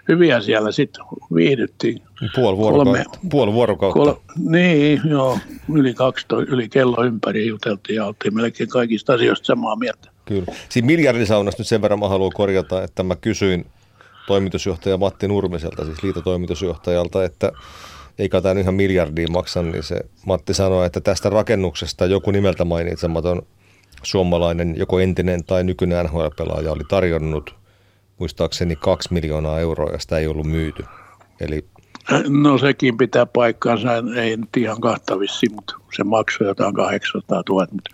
hyviä 0.09 0.41
siellä 0.41 0.73
sitten 0.73 1.05
viihdyttiin. 1.35 2.03
Puoli 2.35 2.57
vuorokautta. 2.57 3.19
Puoli 3.31 3.53
vuorokautta. 3.53 4.01
Kol, 4.01 4.15
niin, 4.37 5.01
joo. 5.05 5.39
Yli, 5.75 5.95
12, 5.95 6.53
yli 6.53 6.69
kello 6.69 7.05
ympäri 7.05 7.47
juteltiin 7.47 7.97
ja 7.97 8.05
oltiin 8.05 8.35
melkein 8.35 8.69
kaikista 8.69 9.13
asioista 9.13 9.47
samaa 9.47 9.77
mieltä. 9.77 10.11
Kyllä. 10.29 10.47
Siinä 10.69 10.87
miljardisaunasta 10.87 11.61
nyt 11.61 11.69
sen 11.69 11.83
verran 11.83 11.99
mä 11.99 12.09
haluan 12.09 12.33
korjata, 12.35 12.83
että 12.83 13.03
mä 13.03 13.17
kysyin 13.17 13.67
toimitusjohtaja 14.27 14.97
Matti 14.97 15.29
Nurmiselta, 15.29 15.85
siis 15.85 16.03
liitotoimitusjohtajalta, 16.03 17.25
että 17.25 17.53
eikä 18.19 18.41
tämä 18.41 18.61
ihan 18.61 18.75
miljardia 18.75 19.29
maksa, 19.29 19.63
niin 19.63 19.83
se 19.83 20.01
Matti 20.27 20.55
sanoi, 20.55 20.87
että 20.87 21.01
tästä 21.01 21.31
rakennuksesta 21.31 22.07
joku 22.07 22.31
nimeltä 22.31 22.65
mainitsematon 22.65 23.43
suomalainen, 24.03 24.75
joko 24.79 25.01
entinen 25.01 25.45
tai 25.45 25.65
nykyinen 25.65 26.05
NHL-pelaaja 26.05 26.73
oli 26.73 26.85
tarjonnut 26.89 27.55
muistaakseni 28.19 28.77
kaksi 28.77 29.13
miljoonaa 29.13 29.61
euroa 29.61 29.93
ja 29.93 29.99
sitä 29.99 30.19
ei 30.19 30.27
ollut 30.27 30.47
myyty. 30.47 30.85
Eli 31.41 31.65
No 32.29 32.59
sekin 32.59 32.97
pitää 32.97 33.27
paikkaansa, 33.27 33.89
ei 34.17 34.37
nyt 34.37 34.57
ihan 34.57 34.81
kahtavissi, 34.81 35.47
mutta 35.55 35.75
se 35.97 36.05
maksoi 36.05 36.47
jotain 36.47 36.75
800 36.75 37.43
000, 37.49 37.67
mutta 37.73 37.91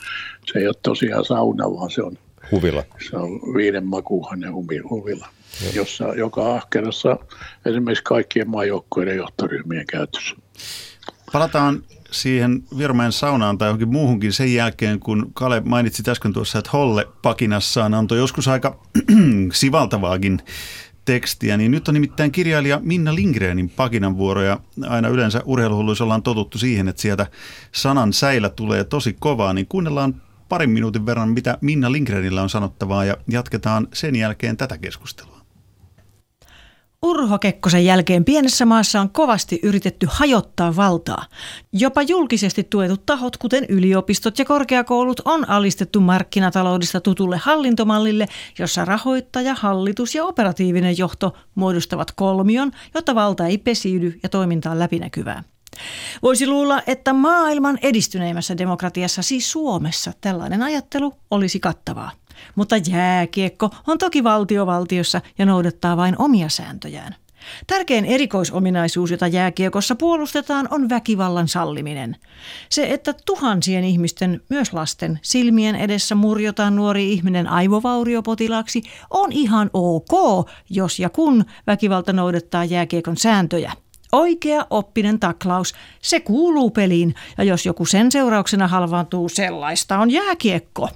se 0.53 0.59
ei 0.59 0.67
ole 0.67 0.75
tosiaan 0.83 1.25
sauna, 1.25 1.65
vaan 1.65 1.91
se 1.91 2.03
on 2.03 2.19
huvila. 2.51 2.83
Se 3.11 3.17
on 3.17 3.31
viiden 3.31 3.87
makuuhannen 3.87 4.55
huvila, 4.91 5.29
jossa 5.75 6.15
joka 6.15 6.55
ahkerassa 6.57 7.17
esimerkiksi 7.67 8.05
kaikkien 8.05 8.51
maajoukkoiden 8.51 9.17
johtoryhmien 9.17 9.87
käytössä. 9.87 10.37
Palataan 11.33 11.83
siihen 12.11 12.63
Virmeen 12.79 13.13
saunaan 13.13 13.59
tai 13.59 13.69
johonkin 13.69 13.93
muuhunkin 13.93 14.33
sen 14.33 14.55
jälkeen, 14.55 15.01
kun 15.01 15.31
Kale 15.35 15.63
mainitsi 15.65 16.03
äsken 16.11 16.33
tuossa, 16.33 16.59
että 16.59 16.71
Holle 16.73 17.09
pakinassaan 17.23 17.95
antoi 17.95 18.19
joskus 18.19 18.49
aika 18.49 18.79
sivaltavaakin 19.53 20.41
tekstiä, 21.05 21.57
niin 21.57 21.71
nyt 21.71 21.89
on 21.89 21.95
nimittäin 21.95 22.33
kirjailija 22.33 22.81
Minna 22.83 23.15
Lindgrenin 23.15 23.71
pakinan 23.71 24.17
vuoroja. 24.17 24.61
Aina 24.89 25.09
yleensä 25.09 25.43
urheiluhulluissa 25.45 26.05
ollaan 26.05 26.23
totuttu 26.23 26.59
siihen, 26.59 26.89
että 26.89 27.03
sieltä 27.03 27.27
sanan 27.73 28.13
säilä 28.13 28.49
tulee 28.49 28.85
tosi 28.85 29.17
kovaa, 29.21 29.53
niin 29.53 29.67
kuunnellaan 29.67 30.23
parin 30.49 30.71
minuutin 30.71 31.07
verran, 31.07 31.29
mitä 31.29 31.59
Minna 31.61 31.93
Lindgrenillä 31.93 32.43
on 32.43 32.51
sanottavaa 32.51 33.05
ja 33.05 33.17
jatketaan 33.31 33.89
sen 33.93 34.17
jälkeen 34.17 34.57
tätä 34.57 34.79
keskustelua. 34.79 35.35
Urho 37.05 37.39
Kekkosen 37.39 37.85
jälkeen 37.85 38.25
pienessä 38.25 38.67
maassa 38.67 39.01
on 39.01 39.11
kovasti 39.11 39.61
yritetty 39.63 40.07
hajottaa 40.11 40.77
valtaa. 40.77 41.25
Jopa 41.73 42.03
julkisesti 42.03 42.65
tuetut 42.65 43.07
tahot, 43.07 43.37
kuten 43.37 43.67
yliopistot 43.69 44.39
ja 44.39 44.45
korkeakoulut, 44.45 45.21
on 45.25 45.49
alistettu 45.51 46.01
markkinataloudesta 46.01 47.01
tutulle 47.01 47.37
hallintomallille, 47.37 48.27
jossa 48.59 48.85
rahoittaja, 48.85 49.55
hallitus 49.55 50.15
ja 50.15 50.25
operatiivinen 50.25 50.99
johto 50.99 51.35
muodostavat 51.55 52.13
kolmion, 52.13 52.71
jotta 52.95 53.15
valta 53.15 53.47
ei 53.47 53.59
pesiydy 53.59 54.19
ja 54.23 54.29
toiminta 54.29 54.71
on 54.71 54.79
läpinäkyvää. 54.79 55.43
Voisi 56.23 56.47
luulla, 56.47 56.83
että 56.87 57.13
maailman 57.13 57.79
edistyneimmässä 57.83 58.59
demokratiassa, 58.59 59.23
siis 59.23 59.53
Suomessa, 59.53 60.13
tällainen 60.21 60.63
ajattelu 60.63 61.13
olisi 61.31 61.61
kattavaa. 61.61 62.11
Mutta 62.55 62.77
jääkiekko 62.77 63.71
on 63.87 63.99
toki 63.99 64.25
valtiovaltiossa 64.25 65.21
ja 65.39 65.47
noudattaa 65.47 65.97
vain 65.97 66.15
omia 66.19 66.49
sääntöjään. 66.49 67.15
Tärkein 67.67 68.05
erikoisominaisuus, 68.05 69.11
jota 69.11 69.27
jääkiekossa 69.27 69.95
puolustetaan, 69.95 70.69
on 70.71 70.89
väkivallan 70.89 71.49
salliminen. 71.49 72.17
Se, 72.69 72.87
että 72.91 73.15
tuhansien 73.27 73.85
ihmisten, 73.85 74.41
myös 74.49 74.73
lasten, 74.73 75.19
silmien 75.23 75.77
edessä 75.77 76.15
murjotaan 76.15 76.77
nuori 76.77 77.13
ihminen 77.13 77.47
aivovauriopotilaaksi, 77.49 78.83
on 79.11 79.33
ihan 79.33 79.71
ok, 79.73 80.49
jos 80.71 80.99
ja 80.99 81.11
kun 81.11 81.45
väkivalta 81.67 82.13
noudattaa 82.13 82.65
jääkiekon 82.65 83.17
sääntöjä. 83.17 83.73
Oikea 84.15 84.67
oppinen 84.71 85.21
taklaus, 85.21 85.75
se 86.03 86.21
kuuluu 86.21 86.71
peliin 86.71 87.15
ja 87.39 87.45
jos 87.45 87.67
joku 87.67 87.87
sen 87.87 88.13
seurauksena 88.13 88.69
halvaantuu, 88.69 89.29
sellaista 89.29 89.99
on 89.99 90.11
jääkiekko. 90.11 90.89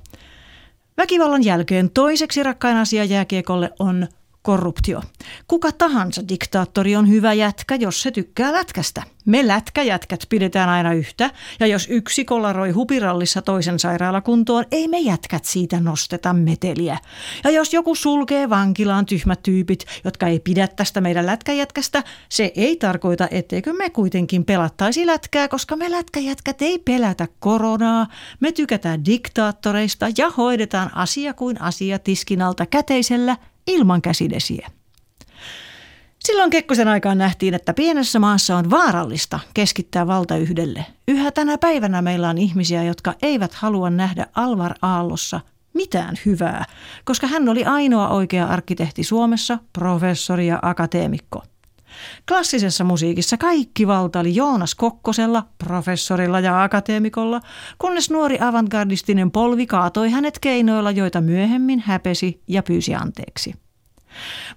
Väkivallan 0.96 1.44
jälkeen 1.44 1.90
toiseksi 1.90 2.42
rakkain 2.42 2.76
asia 2.76 3.04
jääkiekolle 3.04 3.70
on 3.78 4.06
korruptio. 4.48 5.02
Kuka 5.48 5.72
tahansa 5.72 6.28
diktaattori 6.28 6.96
on 6.96 7.08
hyvä 7.08 7.32
jätkä, 7.32 7.74
jos 7.74 8.02
se 8.02 8.10
tykkää 8.10 8.52
lätkästä. 8.52 9.02
Me 9.26 9.46
lätkäjätkät 9.46 10.26
pidetään 10.28 10.68
aina 10.68 10.92
yhtä, 10.92 11.30
ja 11.60 11.66
jos 11.66 11.86
yksi 11.90 12.24
kolaroi 12.24 12.70
hupirallissa 12.70 13.42
toisen 13.42 13.78
sairaalakuntoon, 13.78 14.64
ei 14.70 14.88
me 14.88 14.98
jätkät 14.98 15.44
siitä 15.44 15.80
nosteta 15.80 16.32
meteliä. 16.32 16.98
Ja 17.44 17.50
jos 17.50 17.74
joku 17.74 17.94
sulkee 17.94 18.50
vankilaan 18.50 19.06
tyhmät 19.06 19.42
tyypit, 19.42 19.84
jotka 20.04 20.26
ei 20.26 20.40
pidä 20.40 20.68
tästä 20.68 21.00
meidän 21.00 21.26
lätkäjätkästä, 21.26 22.02
se 22.28 22.52
ei 22.56 22.76
tarkoita, 22.76 23.28
etteikö 23.30 23.72
me 23.72 23.90
kuitenkin 23.90 24.44
pelattaisi 24.44 25.06
lätkää, 25.06 25.48
koska 25.48 25.76
me 25.76 25.90
lätkäjätkät 25.90 26.62
ei 26.62 26.78
pelätä 26.78 27.28
koronaa. 27.38 28.06
Me 28.40 28.52
tykätään 28.52 29.04
diktaattoreista 29.04 30.06
ja 30.18 30.30
hoidetaan 30.30 30.90
asia 30.94 31.34
kuin 31.34 31.62
asia 31.62 31.98
tiskinalta 31.98 32.66
käteisellä 32.66 33.36
ilman 33.68 34.02
käsidesiä. 34.02 34.70
Silloin 36.18 36.50
Kekkosen 36.50 36.88
aikaan 36.88 37.18
nähtiin, 37.18 37.54
että 37.54 37.74
pienessä 37.74 38.18
maassa 38.18 38.56
on 38.56 38.70
vaarallista 38.70 39.40
keskittää 39.54 40.06
valta 40.06 40.36
yhdelle. 40.36 40.86
Yhä 41.08 41.30
tänä 41.30 41.58
päivänä 41.58 42.02
meillä 42.02 42.28
on 42.28 42.38
ihmisiä, 42.38 42.82
jotka 42.82 43.14
eivät 43.22 43.54
halua 43.54 43.90
nähdä 43.90 44.26
Alvar 44.34 44.74
Aallossa 44.82 45.40
mitään 45.74 46.16
hyvää, 46.26 46.64
koska 47.04 47.26
hän 47.26 47.48
oli 47.48 47.64
ainoa 47.64 48.08
oikea 48.08 48.46
arkkitehti 48.46 49.04
Suomessa, 49.04 49.58
professori 49.72 50.46
ja 50.46 50.58
akateemikko. 50.62 51.42
Klassisessa 52.28 52.84
musiikissa 52.84 53.36
kaikki 53.36 53.86
valta 53.86 54.20
oli 54.20 54.34
Joonas 54.34 54.74
Kokkosella, 54.74 55.44
professorilla 55.64 56.40
ja 56.40 56.62
akateemikolla, 56.62 57.40
kunnes 57.78 58.10
nuori 58.10 58.38
avantgardistinen 58.40 59.30
polvi 59.30 59.66
kaatoi 59.66 60.10
hänet 60.10 60.38
keinoilla, 60.38 60.90
joita 60.90 61.20
myöhemmin 61.20 61.82
häpesi 61.86 62.42
ja 62.48 62.62
pyysi 62.62 62.94
anteeksi. 62.94 63.54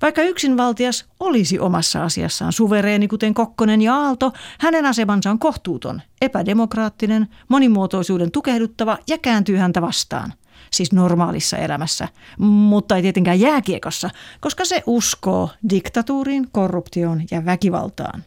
Vaikka 0.01 0.21
yksinvaltias 0.21 1.05
olisi 1.19 1.59
omassa 1.59 2.03
asiassaan 2.03 2.53
suvereeni, 2.53 3.07
kuten 3.07 3.33
Kokkonen 3.33 3.81
ja 3.81 3.95
Aalto, 3.95 4.33
hänen 4.59 4.85
asemansa 4.85 5.31
on 5.31 5.39
kohtuuton, 5.39 6.01
epädemokraattinen, 6.21 7.27
monimuotoisuuden 7.47 8.31
tukehduttava 8.31 8.97
ja 9.07 9.17
kääntyy 9.17 9.57
häntä 9.57 9.81
vastaan. 9.81 10.33
Siis 10.73 10.91
normaalissa 10.91 11.57
elämässä, 11.57 12.07
mutta 12.39 12.95
ei 12.95 13.01
tietenkään 13.01 13.39
jääkiekossa, 13.39 14.09
koska 14.39 14.65
se 14.65 14.83
uskoo 14.85 15.49
diktatuuriin, 15.69 16.47
korruptioon 16.51 17.21
ja 17.31 17.45
väkivaltaan. 17.45 18.23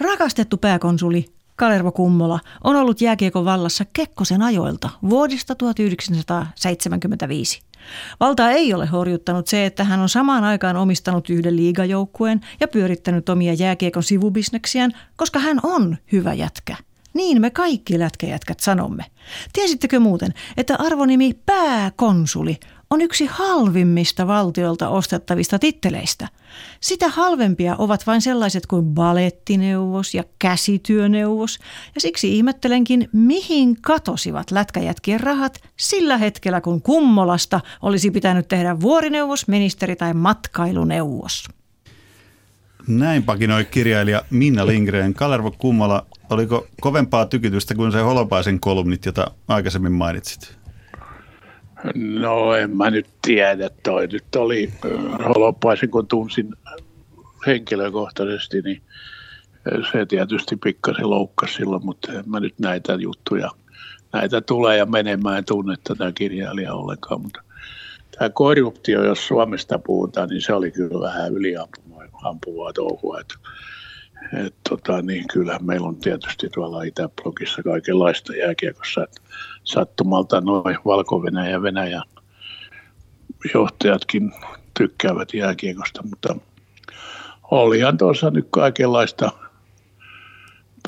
Rakastettu 0.00 0.56
pääkonsuli 0.56 1.32
Kalervo 1.56 1.92
Kummola 1.92 2.40
on 2.64 2.76
ollut 2.76 3.00
jääkiekon 3.00 3.44
vallassa 3.44 3.84
Kekkosen 3.92 4.42
ajoilta 4.42 4.90
vuodesta 5.10 5.54
1975. 5.54 7.62
Valtaa 8.20 8.50
ei 8.50 8.74
ole 8.74 8.86
horjuttanut 8.86 9.46
se, 9.46 9.66
että 9.66 9.84
hän 9.84 10.00
on 10.00 10.08
samaan 10.08 10.44
aikaan 10.44 10.76
omistanut 10.76 11.30
yhden 11.30 11.56
liigajoukkueen 11.56 12.40
ja 12.60 12.68
pyörittänyt 12.68 13.28
omia 13.28 13.54
jääkiekon 13.54 14.02
sivubisneksiään, 14.02 14.92
koska 15.16 15.38
hän 15.38 15.60
on 15.62 15.96
hyvä 16.12 16.34
jätkä. 16.34 16.76
Niin 17.14 17.40
me 17.40 17.50
kaikki 17.50 17.98
lätkäjätkät 17.98 18.60
sanomme. 18.60 19.04
Tiesittekö 19.52 20.00
muuten, 20.00 20.34
että 20.56 20.76
arvonimi 20.78 21.32
pääkonsuli 21.46 22.60
on 22.90 23.00
yksi 23.00 23.26
halvimmista 23.26 24.26
valtiolta 24.26 24.88
ostettavista 24.88 25.58
titteleistä. 25.58 26.28
Sitä 26.80 27.08
halvempia 27.08 27.76
ovat 27.78 28.06
vain 28.06 28.20
sellaiset 28.22 28.66
kuin 28.66 28.84
balettineuvos 28.84 30.14
ja 30.14 30.24
käsityöneuvos, 30.38 31.58
ja 31.94 32.00
siksi 32.00 32.36
ihmettelenkin, 32.36 33.08
mihin 33.12 33.80
katosivat 33.80 34.50
lätkäjätkien 34.50 35.20
rahat 35.20 35.62
sillä 35.76 36.16
hetkellä, 36.16 36.60
kun 36.60 36.82
Kummolasta 36.82 37.60
olisi 37.82 38.10
pitänyt 38.10 38.48
tehdä 38.48 38.80
vuorineuvos, 38.80 39.48
ministeri 39.48 39.96
tai 39.96 40.14
matkailuneuvos. 40.14 41.48
Näin 42.88 43.22
pakinoi 43.22 43.64
kirjailija 43.64 44.22
Minna 44.30 44.66
Lindgren. 44.66 45.14
Kalervo 45.14 45.50
Kummola, 45.50 46.06
oliko 46.32 46.66
kovempaa 46.80 47.26
tykitystä 47.26 47.74
kuin 47.74 47.92
se 47.92 48.00
Holopaisen 48.00 48.60
kolumnit, 48.60 49.06
jota 49.06 49.30
aikaisemmin 49.48 49.92
mainitsit? 49.92 50.56
No 51.94 52.54
en 52.54 52.76
mä 52.76 52.90
nyt 52.90 53.06
tiedä. 53.22 53.70
Toi 53.82 54.06
nyt 54.06 54.36
oli 54.36 54.72
Holopaisen, 55.34 55.90
kun 55.90 56.06
tunsin 56.06 56.54
henkilökohtaisesti, 57.46 58.62
niin 58.62 58.82
se 59.92 60.06
tietysti 60.06 60.56
pikkasen 60.56 61.10
loukkasi 61.10 61.54
silloin, 61.54 61.84
mutta 61.84 62.12
en 62.12 62.24
mä 62.26 62.40
nyt 62.40 62.58
näitä 62.58 62.94
juttuja, 62.94 63.50
näitä 64.12 64.40
tulee 64.40 64.76
ja 64.76 64.86
menemään 64.86 65.38
en 65.38 65.44
tunne 65.44 65.76
tätä 65.84 66.12
kirjailijaa 66.12 66.74
ollenkaan, 66.74 67.20
mutta 67.22 67.42
tämä 68.18 68.30
korruptio, 68.30 69.04
jos 69.04 69.26
Suomesta 69.26 69.78
puhutaan, 69.78 70.28
niin 70.28 70.42
se 70.42 70.52
oli 70.52 70.70
kyllä 70.70 71.00
vähän 71.00 71.32
yliampuvaa 71.32 72.72
touhua. 72.72 73.20
Että, 73.20 73.34
et, 74.32 74.54
tota, 74.68 75.02
niin 75.02 75.24
kyllä 75.32 75.58
meillä 75.62 75.88
on 75.88 75.96
tietysti 75.96 76.48
tuolla 76.48 76.82
Itäblogissa 76.82 77.62
kaikenlaista 77.62 78.36
jääkiekossa, 78.36 79.04
että 79.04 79.20
sattumalta 79.64 80.40
noin 80.40 80.78
valko 80.84 81.22
ja 81.50 81.62
Venäjän 81.62 82.02
johtajatkin 83.54 84.32
tykkäävät 84.78 85.34
jääkiekosta, 85.34 86.02
mutta 86.02 86.36
olihan 87.50 87.98
tuossa 87.98 88.30
nyt 88.30 88.46
kaikenlaista 88.50 89.30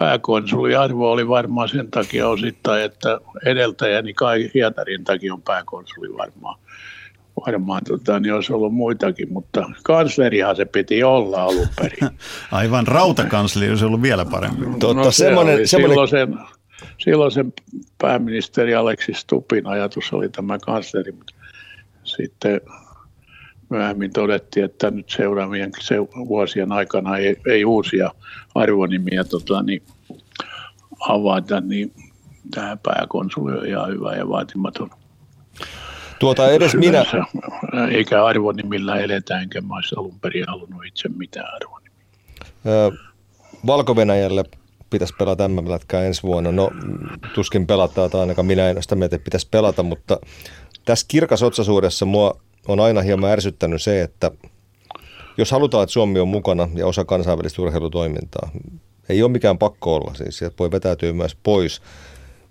pääkonsuliarvo 0.01 1.13
oli 1.13 1.29
varmaan 1.29 1.69
sen 1.69 1.91
takia 1.91 2.29
osittain, 2.29 2.83
että 2.83 3.21
edeltäjäni 3.45 4.15
Kai 4.15 4.51
Hietarin 4.55 5.05
takia 5.05 5.35
on 5.35 5.43
pääkonsuli 5.43 6.17
varmaan. 6.17 6.59
Varmaan 7.47 7.83
tota, 7.89 8.21
niin 8.21 8.35
olisi 8.35 8.53
ollut 8.53 8.75
muitakin, 8.75 9.33
mutta 9.33 9.71
kanslerihan 9.83 10.57
se 10.57 10.65
piti 10.65 11.03
olla 11.03 11.43
alun 11.43 11.69
perin. 11.77 12.19
Aivan 12.53 12.87
rautakansleri 12.87 13.71
olisi 13.71 13.85
ollut 13.85 14.03
vielä 14.03 14.25
parempi. 14.25 14.65
Totta, 14.79 14.95
no, 14.95 15.11
se 15.11 15.25
semmoinen, 15.25 15.69
semmoinen... 15.69 16.09
Silloin 16.09 16.09
sen 16.09 16.39
silloin 16.99 17.33
sen 17.33 17.53
pääministeri 17.99 18.75
Aleksis 18.75 19.21
Stupin 19.21 19.67
ajatus 19.67 20.13
oli 20.13 20.29
tämä 20.29 20.59
kansleri, 20.59 21.13
mutta 21.13 21.35
sitten 22.05 22.61
myöhemmin 23.71 24.13
todettiin, 24.13 24.65
että 24.65 24.91
nyt 24.91 25.11
seuraavien 25.11 25.71
vuosien 26.29 26.73
aikana 26.73 27.17
ei, 27.17 27.37
ei 27.47 27.65
uusia 27.65 28.11
arvonimiä 28.55 29.25
tota, 29.25 29.63
niin, 29.63 29.83
avata, 31.09 31.61
niin 31.61 31.93
tämä 32.51 32.77
pääkonsuli 32.83 33.53
on 33.53 33.67
ihan 33.67 33.91
hyvä 33.91 34.13
ja 34.17 34.29
vaatimaton. 34.29 34.91
Tuota 36.25 36.51
edes 36.51 36.75
minä... 36.75 37.05
Eikä 37.91 38.25
arvonimillä 38.25 38.97
eletä, 38.97 39.41
enkä 39.41 39.61
mä 39.61 39.75
olisi 39.75 39.95
alun 39.99 40.21
perin 40.21 40.45
halunnut 40.49 40.85
itse 40.87 41.09
mitään 41.09 41.55
arvonimiä. 41.55 42.01
Valko-Venäjälle 43.67 44.45
pitäisi 44.91 45.15
pelata 45.19 45.49
mm 45.49 45.57
ensi 46.07 46.23
vuonna. 46.23 46.53
No 46.53 46.71
tuskin 47.35 47.67
pelataan, 47.67 48.11
tai 48.11 48.21
ainakaan 48.21 48.47
minä 48.47 48.71
en 48.71 48.83
sitä 48.83 48.95
mieltä, 48.95 49.17
että 49.17 49.25
pitäisi 49.25 49.49
pelata, 49.51 49.83
mutta 49.83 50.19
tässä 50.85 51.07
kirkasotsaisuudessa 51.09 52.07
mua 52.07 52.41
on 52.69 52.81
aina 52.81 53.01
hieman 53.01 53.31
ärsyttänyt 53.31 53.83
se, 53.83 54.03
että 54.03 54.31
jos 55.37 55.51
halutaan, 55.51 55.83
että 55.83 55.93
Suomi 55.93 56.21
on 56.21 56.29
mukana 56.29 56.69
ja 56.75 56.87
osa 56.87 57.05
kansainvälistä 57.05 57.63
urheilutoimintaa, 57.63 58.51
ei 59.09 59.23
ole 59.23 59.33
mikään 59.33 59.59
pakko 59.59 59.95
olla, 59.95 60.15
siis 60.15 60.39
sieltä 60.39 60.57
voi 60.59 60.71
vetäytyä 60.71 61.13
myös 61.13 61.37
pois. 61.43 61.83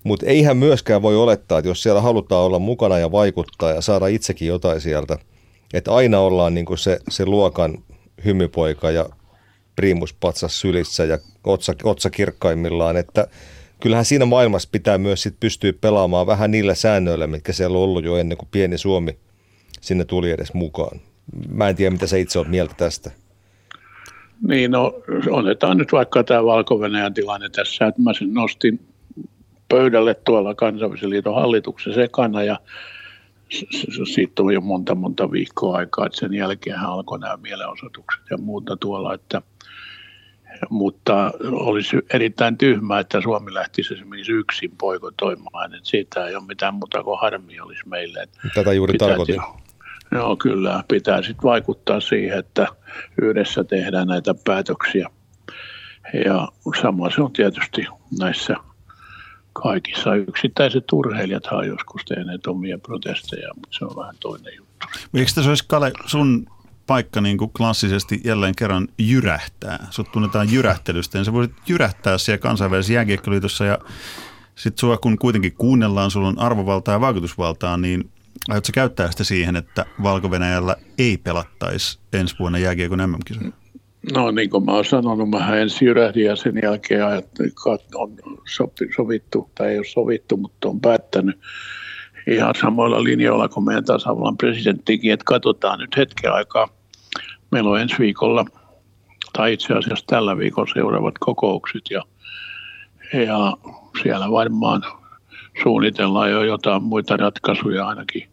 Mutta 0.03 0.25
eihän 0.25 0.57
myöskään 0.57 1.01
voi 1.01 1.15
olettaa, 1.15 1.59
että 1.59 1.69
jos 1.69 1.83
siellä 1.83 2.01
halutaan 2.01 2.45
olla 2.45 2.59
mukana 2.59 2.99
ja 2.99 3.11
vaikuttaa 3.11 3.71
ja 3.71 3.81
saada 3.81 4.07
itsekin 4.07 4.47
jotain 4.47 4.81
sieltä, 4.81 5.17
että 5.73 5.93
aina 5.93 6.19
ollaan 6.19 6.53
niin 6.53 6.77
se, 6.77 6.99
se 7.09 7.25
luokan 7.25 7.77
hymypoika 8.25 8.91
ja 8.91 9.09
primuspatsas 9.75 10.61
sylissä 10.61 11.05
ja 11.05 11.17
otsa, 11.43 11.73
otsa 11.83 12.09
kirkkaimmillaan, 12.09 12.97
että 12.97 13.27
kyllähän 13.79 14.05
siinä 14.05 14.25
maailmassa 14.25 14.69
pitää 14.71 14.97
myös 14.97 15.23
sit 15.23 15.35
pystyä 15.39 15.73
pelaamaan 15.81 16.27
vähän 16.27 16.51
niillä 16.51 16.75
säännöillä, 16.75 17.27
mitkä 17.27 17.53
siellä 17.53 17.77
on 17.77 17.83
ollut 17.83 18.03
jo 18.03 18.17
ennen 18.17 18.37
kuin 18.37 18.49
pieni 18.51 18.77
Suomi 18.77 19.17
sinne 19.81 20.05
tuli 20.05 20.31
edes 20.31 20.53
mukaan. 20.53 21.01
Mä 21.49 21.69
en 21.69 21.75
tiedä, 21.75 21.91
mitä 21.91 22.07
sä 22.07 22.17
itse 22.17 22.39
olet 22.39 22.49
mieltä 22.49 22.73
tästä. 22.77 23.11
Niin, 24.47 24.71
no 24.71 24.93
otetaan 25.29 25.77
nyt 25.77 25.91
vaikka 25.91 26.23
tämä 26.23 26.45
valko 26.45 26.79
tilanne 27.13 27.49
tässä, 27.49 27.87
että 27.87 28.01
mä 28.01 28.13
sen 28.13 28.33
nostin 28.33 28.79
pöydälle 29.73 30.13
tuolla 30.13 30.55
kansainvälisen 30.55 31.09
liiton 31.09 31.35
hallituksen 31.35 31.93
sekana 31.93 32.43
ja 32.43 32.59
siitä 34.13 34.43
on 34.43 34.53
jo 34.53 34.61
monta 34.61 34.95
monta 34.95 35.31
viikkoa 35.31 35.77
aikaa, 35.77 36.05
että 36.05 36.19
sen 36.19 36.33
jälkeen 36.33 36.79
alkoi 36.79 37.19
nämä 37.19 37.37
mielenosoitukset 37.37 38.21
ja 38.29 38.37
muuta 38.37 38.77
tuolla, 38.77 39.13
että– 39.13 39.41
mutta 40.69 41.31
olisi 41.41 41.97
erittäin 42.13 42.57
tyhmää, 42.57 42.99
että 42.99 43.21
Suomi 43.21 43.53
lähtisi 43.53 43.93
esimerkiksi 43.93 44.31
yksin 44.31 44.71
poikotoimaan, 44.77 45.75
että 45.75 45.89
siitä 45.89 46.27
ei 46.27 46.35
ole 46.35 46.43
mitään 46.47 46.73
muuta 46.73 47.03
kuin 47.03 47.19
harmia 47.19 47.63
olisi 47.63 47.87
meille. 47.87 48.27
Tätä 48.53 48.73
juuri 48.73 48.97
tarkoitin. 48.97 49.41
Joo, 50.11 50.35
kyllä. 50.35 50.83
Pitää 50.87 51.21
sitten 51.21 51.43
vaikuttaa 51.43 51.99
siihen, 51.99 52.39
että 52.39 52.67
yhdessä 53.21 53.63
tehdään 53.63 54.07
näitä 54.07 54.35
päätöksiä. 54.45 55.09
Ja 56.25 56.47
sama 56.81 57.09
se 57.09 57.21
on 57.21 57.33
tietysti 57.33 57.85
näissä 58.19 58.55
kaikissa. 59.53 60.15
Yksittäiset 60.15 60.83
urheilijat 60.91 61.45
on 61.45 61.67
joskus 61.67 62.05
tehneet 62.05 62.47
omia 62.47 62.77
protesteja, 62.77 63.49
mutta 63.55 63.77
se 63.77 63.85
on 63.85 63.95
vähän 63.95 64.15
toinen 64.19 64.53
juttu. 64.57 64.87
Eikö 65.13 65.31
tässä 65.35 65.51
olisi, 65.51 65.65
Kale, 65.67 65.91
sun 66.05 66.47
paikka 66.87 67.21
niin 67.21 67.37
kuin 67.37 67.51
klassisesti 67.57 68.21
jälleen 68.23 68.55
kerran 68.55 68.87
jyrähtää? 68.97 69.87
Sut 69.89 70.11
tunnetaan 70.11 70.51
jyrähtelystä, 70.51 71.17
niin 71.17 71.25
sä 71.25 71.33
voisit 71.33 71.55
jyrähtää 71.67 72.17
siellä 72.17 72.37
kansainvälisessä 72.37 72.93
jääkiekkoliitossa 72.93 73.65
ja 73.65 73.77
sitten 74.55 74.79
sua 74.79 74.97
kun 74.97 75.17
kuitenkin 75.17 75.53
kuunnellaan, 75.53 76.11
sulla 76.11 76.27
on 76.27 76.39
arvovaltaa 76.39 76.93
ja 76.93 77.01
vaikutusvaltaa, 77.01 77.77
niin 77.77 78.09
aiotko 78.49 78.69
käyttää 78.73 79.11
sitä 79.11 79.23
siihen, 79.23 79.55
että 79.55 79.85
valko 80.03 80.29
ei 80.97 81.17
pelattaisi 81.17 81.99
ensi 82.13 82.35
vuonna 82.39 82.57
jääkiekon 82.57 83.09
MM-kisoja? 83.09 83.62
No 84.11 84.31
niin 84.31 84.49
kuin 84.49 84.65
mä 84.65 84.71
oon 84.71 84.85
sanonut, 84.85 85.29
mä 85.29 85.55
ensin 85.55 85.85
jyrähdin 85.85 86.25
ja 86.25 86.35
sen 86.35 86.59
jälkeen 86.63 87.03
on 87.95 88.17
sovittu, 88.95 89.49
tai 89.55 89.67
ei 89.67 89.77
ole 89.77 89.85
sovittu, 89.85 90.37
mutta 90.37 90.69
on 90.69 90.81
päättänyt 90.81 91.39
ihan 92.27 92.55
samoilla 92.61 93.03
linjoilla 93.03 93.49
kuin 93.49 93.65
meidän 93.65 93.85
tasavallan 93.85 94.37
presidenttikin, 94.37 95.13
että 95.13 95.25
katsotaan 95.25 95.79
nyt 95.79 95.97
hetken 95.97 96.33
aikaa. 96.33 96.67
Meillä 97.51 97.69
on 97.69 97.79
ensi 97.79 97.95
viikolla, 97.99 98.45
tai 99.33 99.53
itse 99.53 99.73
asiassa 99.73 100.05
tällä 100.07 100.37
viikolla 100.37 100.73
seuraavat 100.73 101.15
kokoukset 101.19 101.81
ja, 101.89 102.03
ja 103.13 103.57
siellä 104.03 104.31
varmaan 104.31 104.81
suunnitellaan 105.63 106.31
jo 106.31 106.43
jotain 106.43 106.83
muita 106.83 107.17
ratkaisuja 107.17 107.87
ainakin, 107.87 108.29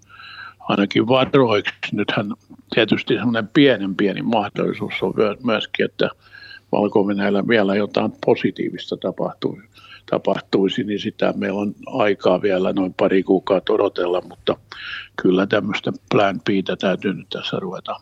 ainakin 0.71 1.09
varoiksi. 1.09 1.75
Nythän 1.93 2.33
tietysti 2.75 3.15
semmoinen 3.15 3.49
pienen 3.49 3.97
pieni 3.97 4.23
mahdollisuus 4.23 5.03
on 5.03 5.15
myöskin, 5.45 5.85
että 5.85 6.11
valko 6.73 7.07
vielä 7.49 7.77
jotain 7.77 8.13
positiivista 8.27 8.97
tapahtuu, 8.97 9.61
tapahtuisi, 10.11 10.85
niin 10.85 11.01
sitä 11.01 11.35
meillä 11.37 11.61
on 11.61 11.75
aikaa 11.87 12.43
vielä 12.43 12.73
noin 12.73 12.95
pari 12.95 13.23
kuukautta 13.23 13.73
odotella, 13.73 14.21
mutta 14.21 14.57
kyllä 15.23 15.47
tämmöistä 15.47 15.93
plan 16.11 16.41
Btä 16.41 16.77
täytyy 16.77 17.15
nyt 17.15 17.29
tässä 17.29 17.57
ruveta 17.61 17.97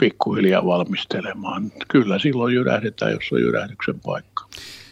pikkuhiljaa 0.00 0.66
valmistelemaan. 0.66 1.72
Kyllä 1.88 2.18
silloin 2.18 2.54
jyrähdetään, 2.54 3.12
jos 3.12 3.32
on 3.32 3.40
jyrähdyksen 3.40 4.00
paikka. 4.00 4.44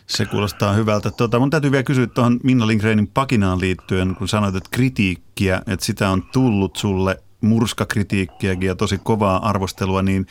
Se 0.06 0.24
kuulostaa 0.24 0.72
hyvältä. 0.72 1.10
Tuota, 1.10 1.38
mun 1.38 1.50
täytyy 1.50 1.70
vielä 1.70 1.82
kysyä 1.82 2.06
tuohon 2.06 2.40
Minna 2.42 2.66
Lindgrenin 2.66 3.06
pakinaan 3.06 3.60
liittyen, 3.60 4.14
kun 4.14 4.28
sanoit, 4.28 4.54
että 4.54 4.68
kritiikkiä, 4.72 5.62
että 5.66 5.86
sitä 5.86 6.10
on 6.10 6.22
tullut 6.32 6.76
sulle 6.76 7.22
murskakritiikkiäkin 7.40 8.66
ja 8.66 8.74
tosi 8.74 8.98
kovaa 8.98 9.48
arvostelua, 9.48 10.02
niin 10.02 10.26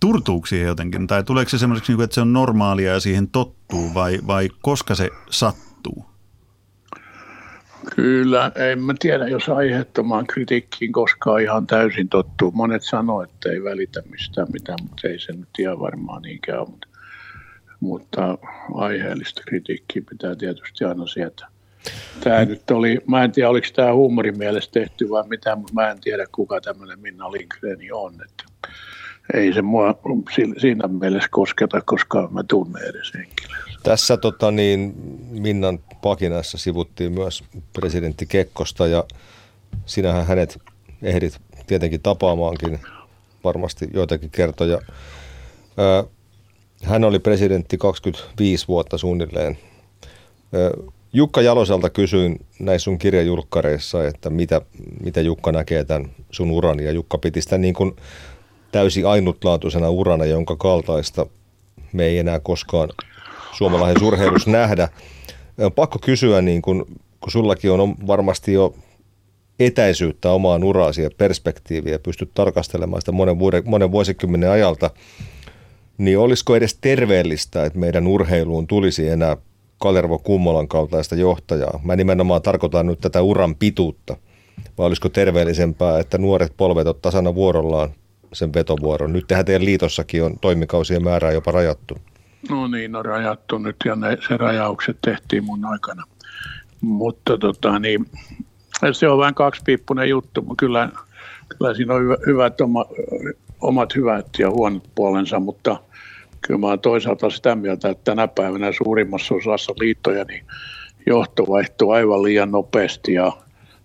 turtuuko 0.00 0.46
siihen 0.46 0.68
jotenkin? 0.68 1.06
Tai 1.06 1.24
tuleeko 1.24 1.48
se 1.48 1.58
semmoiseksi, 1.58 1.92
niin 1.92 2.04
että 2.04 2.14
se 2.14 2.20
on 2.20 2.32
normaalia 2.32 2.92
ja 2.92 3.00
siihen 3.00 3.28
tottuu 3.28 3.94
vai, 3.94 4.18
vai 4.26 4.48
koska 4.62 4.94
se 4.94 5.10
sattuu? 5.30 6.04
Kyllä, 7.96 8.52
en 8.72 8.82
mä 8.82 8.94
tiedä, 8.98 9.28
jos 9.28 9.48
aiheettomaan 9.48 10.26
kritiikkiin 10.26 10.92
koskaan 10.92 11.42
ihan 11.42 11.66
täysin 11.66 12.08
tottuu. 12.08 12.50
Monet 12.50 12.82
sanoo, 12.82 13.22
että 13.22 13.50
ei 13.50 13.64
välitä 13.64 14.02
mistään 14.10 14.48
mitään, 14.52 14.78
mutta 14.88 15.08
ei 15.08 15.18
se 15.18 15.32
nyt 15.32 15.48
ihan 15.58 15.80
varmaan 15.80 16.22
niinkään 16.22 16.60
ole. 16.60 16.91
Mutta, 17.82 18.38
aiheellista 18.74 19.42
kritiikkiä 19.46 20.02
pitää 20.10 20.36
tietysti 20.36 20.84
aina 20.84 21.06
sieltä. 21.06 21.46
Tämä 22.20 22.44
nyt 22.44 22.70
oli, 22.70 22.98
mä 23.06 23.24
en 23.24 23.32
tiedä 23.32 23.48
oliko 23.48 23.66
tämä 23.74 23.94
huumorin 23.94 24.38
mielestä 24.38 24.72
tehty 24.72 25.10
vai 25.10 25.24
mitä, 25.28 25.56
mutta 25.56 25.74
mä 25.74 25.90
en 25.90 26.00
tiedä 26.00 26.26
kuka 26.32 26.60
tämmöinen 26.60 27.00
Minna 27.00 27.32
Lindgren 27.32 27.78
on. 27.92 28.14
Että 28.14 28.44
ei 29.34 29.52
se 29.52 29.62
mua 29.62 29.98
siinä 30.58 30.88
mielessä 30.88 31.28
kosketa, 31.32 31.80
koska 31.84 32.28
mä 32.32 32.42
tunnen 32.48 32.82
edes 32.82 33.14
henkilöä. 33.14 33.58
Tässä 33.82 34.16
tota, 34.16 34.50
niin, 34.50 34.94
Minnan 35.30 35.78
pakinassa 36.02 36.58
sivuttiin 36.58 37.12
myös 37.12 37.44
presidentti 37.72 38.26
Kekkosta 38.26 38.86
ja 38.86 39.04
sinähän 39.86 40.26
hänet 40.26 40.58
ehdit 41.02 41.38
tietenkin 41.66 42.02
tapaamaankin 42.02 42.78
varmasti 43.44 43.88
joitakin 43.94 44.30
kertoja. 44.30 44.78
Hän 46.82 47.04
oli 47.04 47.18
presidentti 47.18 47.78
25 47.78 48.68
vuotta 48.68 48.98
suunnilleen. 48.98 49.58
Jukka 51.12 51.42
Jaloselta 51.42 51.90
kysyin 51.90 52.46
näissä 52.58 52.84
sun 52.84 52.98
kirjajulkkareissa, 52.98 54.06
että 54.06 54.30
mitä, 54.30 54.60
mitä 55.00 55.20
Jukka 55.20 55.52
näkee 55.52 55.84
tämän 55.84 56.10
sun 56.30 56.50
uran. 56.50 56.80
Ja 56.80 56.92
Jukka 56.92 57.18
piti 57.18 57.42
sitä 57.42 57.58
niin 57.58 57.74
kuin 57.74 57.96
täysin 58.72 59.06
ainutlaatuisena 59.06 59.90
urana, 59.90 60.24
jonka 60.24 60.56
kaltaista 60.56 61.26
me 61.92 62.04
ei 62.04 62.18
enää 62.18 62.40
koskaan 62.40 62.88
suomalaisen 63.52 64.02
urheilussa 64.02 64.50
nähdä. 64.50 64.88
Pakko 65.74 65.98
kysyä, 65.98 66.42
niin 66.42 66.62
kun, 66.62 66.86
kun 67.20 67.32
sullakin 67.32 67.70
on 67.70 67.94
varmasti 68.06 68.52
jo 68.52 68.74
etäisyyttä 69.60 70.30
omaan 70.30 70.64
uraasi 70.64 71.02
ja 71.02 71.10
perspektiiviä, 71.18 71.98
pystyt 71.98 72.30
tarkastelemaan 72.34 73.02
sitä 73.02 73.12
monen, 73.12 73.38
vuoden, 73.38 73.62
monen 73.66 73.92
vuosikymmenen 73.92 74.50
ajalta, 74.50 74.90
niin 76.04 76.18
olisiko 76.18 76.56
edes 76.56 76.78
terveellistä, 76.80 77.64
että 77.64 77.78
meidän 77.78 78.06
urheiluun 78.06 78.66
tulisi 78.66 79.08
enää 79.08 79.36
Kalervo 79.78 80.18
Kummolan 80.18 80.68
kaltaista 80.68 81.14
johtajaa? 81.14 81.80
Mä 81.84 81.96
nimenomaan 81.96 82.42
tarkoitan 82.42 82.86
nyt 82.86 83.00
tätä 83.00 83.22
uran 83.22 83.54
pituutta. 83.54 84.16
Vai 84.78 84.86
olisiko 84.86 85.08
terveellisempää, 85.08 85.98
että 85.98 86.18
nuoret 86.18 86.52
polvet 86.56 86.86
ottaa 86.86 87.12
tasana 87.12 87.34
vuorollaan 87.34 87.90
sen 88.32 88.54
vetovuoron. 88.54 89.12
Nyt 89.12 89.26
tehdään 89.26 89.44
teidän 89.44 89.64
liitossakin 89.64 90.24
on 90.24 90.38
toimikausien 90.40 91.04
määrää 91.04 91.32
jopa 91.32 91.50
rajattu. 91.50 91.98
No 92.50 92.68
niin, 92.68 92.96
on 92.96 93.04
rajattu 93.04 93.58
nyt 93.58 93.76
ja 93.84 93.96
ne, 93.96 94.18
se 94.28 94.36
rajaukset 94.36 94.98
tehtiin 95.04 95.44
mun 95.44 95.64
aikana. 95.64 96.04
Mutta 96.80 97.38
tota, 97.38 97.78
niin, 97.78 98.06
se 98.92 99.08
on 99.08 99.18
vähän 99.18 99.34
kaksipiippunen 99.34 100.08
juttu, 100.08 100.42
mutta 100.42 100.60
kyllä, 100.60 100.88
kyllä 101.48 101.74
siinä 101.74 101.94
on 101.94 102.02
hyvät 102.26 102.60
oma, 102.60 102.84
omat 103.60 103.94
hyvät 103.94 104.26
ja 104.38 104.50
huonot 104.50 104.88
puolensa, 104.94 105.40
mutta 105.40 105.76
kyllä 106.46 106.60
mä 106.60 106.66
olen 106.66 106.80
toisaalta 106.80 107.30
sitä 107.30 107.56
mieltä, 107.56 107.88
että 107.88 108.04
tänä 108.04 108.28
päivänä 108.28 108.72
suurimmassa 108.72 109.34
osassa 109.34 109.72
liittoja 109.80 110.24
niin 110.24 110.44
johto 111.06 111.46
vaihtuu 111.48 111.90
aivan 111.90 112.22
liian 112.22 112.50
nopeasti 112.50 113.12
ja 113.12 113.32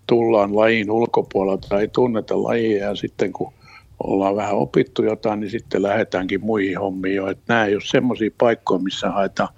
tullaan 0.06 0.56
lajin 0.56 0.90
ulkopuolelta 0.90 1.68
tai 1.68 1.80
ei 1.80 1.88
tunneta 1.88 2.42
lajia 2.42 2.84
ja 2.84 2.94
sitten 2.96 3.32
kun 3.32 3.52
ollaan 4.04 4.36
vähän 4.36 4.54
opittu 4.54 5.02
jotain, 5.02 5.40
niin 5.40 5.50
sitten 5.50 5.82
lähdetäänkin 5.82 6.44
muihin 6.44 6.78
hommiin 6.78 7.16
jo. 7.16 7.26
Että 7.26 7.44
nämä 7.48 7.64
ei 7.64 7.74
ole 7.74 7.82
semmoisia 7.84 8.30
paikkoja, 8.38 8.82
missä 8.82 9.10
haetaan 9.10 9.48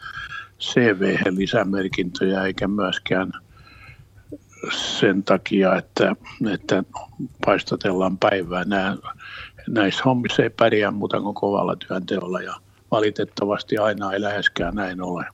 CV-lisämerkintöjä 0.61 2.45
eikä 2.45 2.69
myöskään 2.69 3.33
sen 4.73 5.23
takia, 5.23 5.77
että, 5.77 6.17
että 6.55 6.85
paistatellaan 7.47 8.19
päivää. 8.19 8.65
Nämä, 8.65 8.97
näissä 9.69 10.03
hommissa 10.05 10.43
ei 10.43 10.51
pärjää 10.51 10.91
muuta 10.91 11.21
kuin 11.21 11.35
kovalla 11.35 11.77
työnteolla 11.77 12.41
ja 12.41 12.55
valitettavasti 12.90 13.79
aina 13.79 14.12
ei 14.12 14.20
läheskään 14.20 14.74
näin 14.74 15.03
ole. 15.03 15.24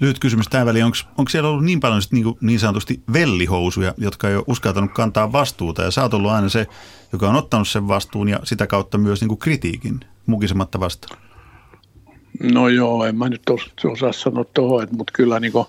Lyhyt 0.00 0.18
kysymys 0.18 0.48
tähän 0.48 0.66
väliin. 0.66 0.84
Onko 0.84 1.28
siellä 1.28 1.48
ollut 1.48 1.64
niin 1.64 1.80
paljon 1.80 2.02
niin, 2.10 2.24
kuin 2.24 2.38
niin 2.40 2.60
sanotusti 2.60 3.02
vellihousuja, 3.12 3.94
jotka 3.98 4.28
ei 4.28 4.36
ole 4.36 4.44
uskaltanut 4.46 4.92
kantaa 4.92 5.32
vastuuta 5.32 5.82
ja 5.82 5.90
sä 5.90 6.02
oot 6.02 6.14
ollut 6.14 6.30
aina 6.30 6.48
se, 6.48 6.66
joka 7.12 7.28
on 7.28 7.36
ottanut 7.36 7.68
sen 7.68 7.88
vastuun 7.88 8.28
ja 8.28 8.40
sitä 8.44 8.66
kautta 8.66 8.98
myös 8.98 9.20
niin 9.20 9.28
kuin 9.28 9.38
kritiikin 9.38 10.00
mukisematta 10.26 10.80
vastaan? 10.80 11.20
No 12.52 12.68
joo, 12.68 13.04
en 13.04 13.16
mä 13.16 13.28
nyt 13.28 13.42
osaa 13.92 14.12
sanoa 14.12 14.44
tuohon, 14.44 14.88
mutta 14.90 15.12
kyllä 15.12 15.40
niin 15.40 15.52
kuin, 15.52 15.66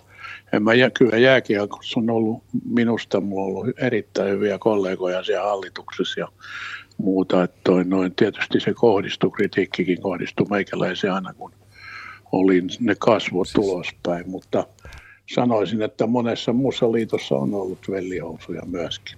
en 0.53 0.63
mä, 0.63 0.71
kyllä 0.97 1.17
jääkiekossa 1.17 1.99
on 1.99 2.09
ollut 2.09 2.43
minusta, 2.69 3.21
mulla 3.21 3.41
on 3.43 3.47
ollut 3.47 3.79
erittäin 3.79 4.29
hyviä 4.29 4.57
kollegoja 4.57 5.23
siellä 5.23 5.47
hallituksessa 5.49 6.19
ja 6.19 6.27
muuta, 6.97 7.43
että 7.43 7.59
toi, 7.63 7.83
noin, 7.83 8.15
tietysti 8.15 8.59
se 8.59 8.73
kohdistuu, 8.73 9.31
kritiikkikin 9.31 10.01
kohdistuu 10.01 10.47
meikäläiseen 10.49 11.13
aina, 11.13 11.33
kun 11.33 11.51
oli 12.31 12.63
ne 12.79 12.95
kasvot 12.99 13.47
ulospäin, 13.57 14.29
mutta 14.29 14.67
sanoisin, 15.35 15.81
että 15.81 16.07
monessa 16.07 16.53
muussa 16.53 16.91
liitossa 16.91 17.35
on 17.35 17.53
ollut 17.53 17.89
vellihousuja 17.89 18.61
myöskin. 18.65 19.17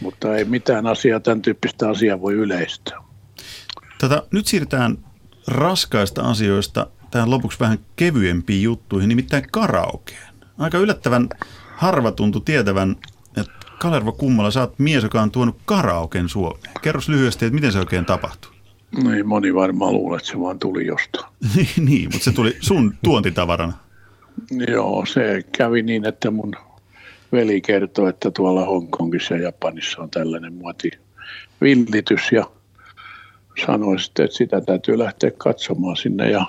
Mutta 0.00 0.36
ei 0.36 0.44
mitään 0.44 0.86
asiaa, 0.86 1.20
tämän 1.20 1.42
tyyppistä 1.42 1.88
asiaa 1.88 2.20
voi 2.20 2.34
yleistää. 2.34 2.98
Tätä, 4.00 4.22
nyt 4.30 4.46
siirrytään 4.46 4.98
raskaista 5.48 6.22
asioista 6.22 6.86
tähän 7.10 7.30
lopuksi 7.30 7.60
vähän 7.60 7.78
kevyempiin 7.96 8.62
juttuihin, 8.62 9.08
nimittäin 9.08 9.44
karaokeen. 9.52 10.34
Aika 10.58 10.78
yllättävän 10.78 11.28
harva 11.76 12.12
tuntui 12.12 12.42
tietävän, 12.44 12.96
Kalervo 13.78 14.12
Kummala, 14.12 14.50
sä 14.50 14.60
oot 14.60 14.78
mies, 14.78 15.02
joka 15.02 15.22
on 15.22 15.30
tuonut 15.30 15.56
karaoken 15.64 16.28
Suomeen. 16.28 16.74
Kerros 16.82 17.08
lyhyesti, 17.08 17.44
että 17.44 17.54
miten 17.54 17.72
se 17.72 17.78
oikein 17.78 18.04
tapahtui? 18.04 18.52
Niin, 19.04 19.26
moni 19.26 19.54
varmaan 19.54 19.92
luulee, 19.92 20.16
että 20.16 20.28
se 20.28 20.40
vaan 20.40 20.58
tuli 20.58 20.86
jostain. 20.86 21.24
niin, 21.86 22.08
mutta 22.12 22.24
se 22.24 22.32
tuli 22.32 22.56
sun 22.60 22.94
tuontitavarana. 23.04 23.72
Joo, 24.68 25.06
se 25.06 25.42
kävi 25.58 25.82
niin, 25.82 26.06
että 26.06 26.30
mun 26.30 26.52
veli 27.32 27.60
kertoi, 27.60 28.10
että 28.10 28.30
tuolla 28.30 28.64
Hongkongissa 28.64 29.34
ja 29.34 29.42
Japanissa 29.42 30.02
on 30.02 30.10
tällainen 30.10 30.54
muoti 30.54 30.90
villitys 31.60 32.32
ja 32.32 32.44
sanoin 33.66 33.98
sitten, 33.98 34.24
että 34.24 34.36
sitä 34.36 34.60
täytyy 34.60 34.98
lähteä 34.98 35.30
katsomaan 35.30 35.96
sinne 35.96 36.30
ja 36.30 36.46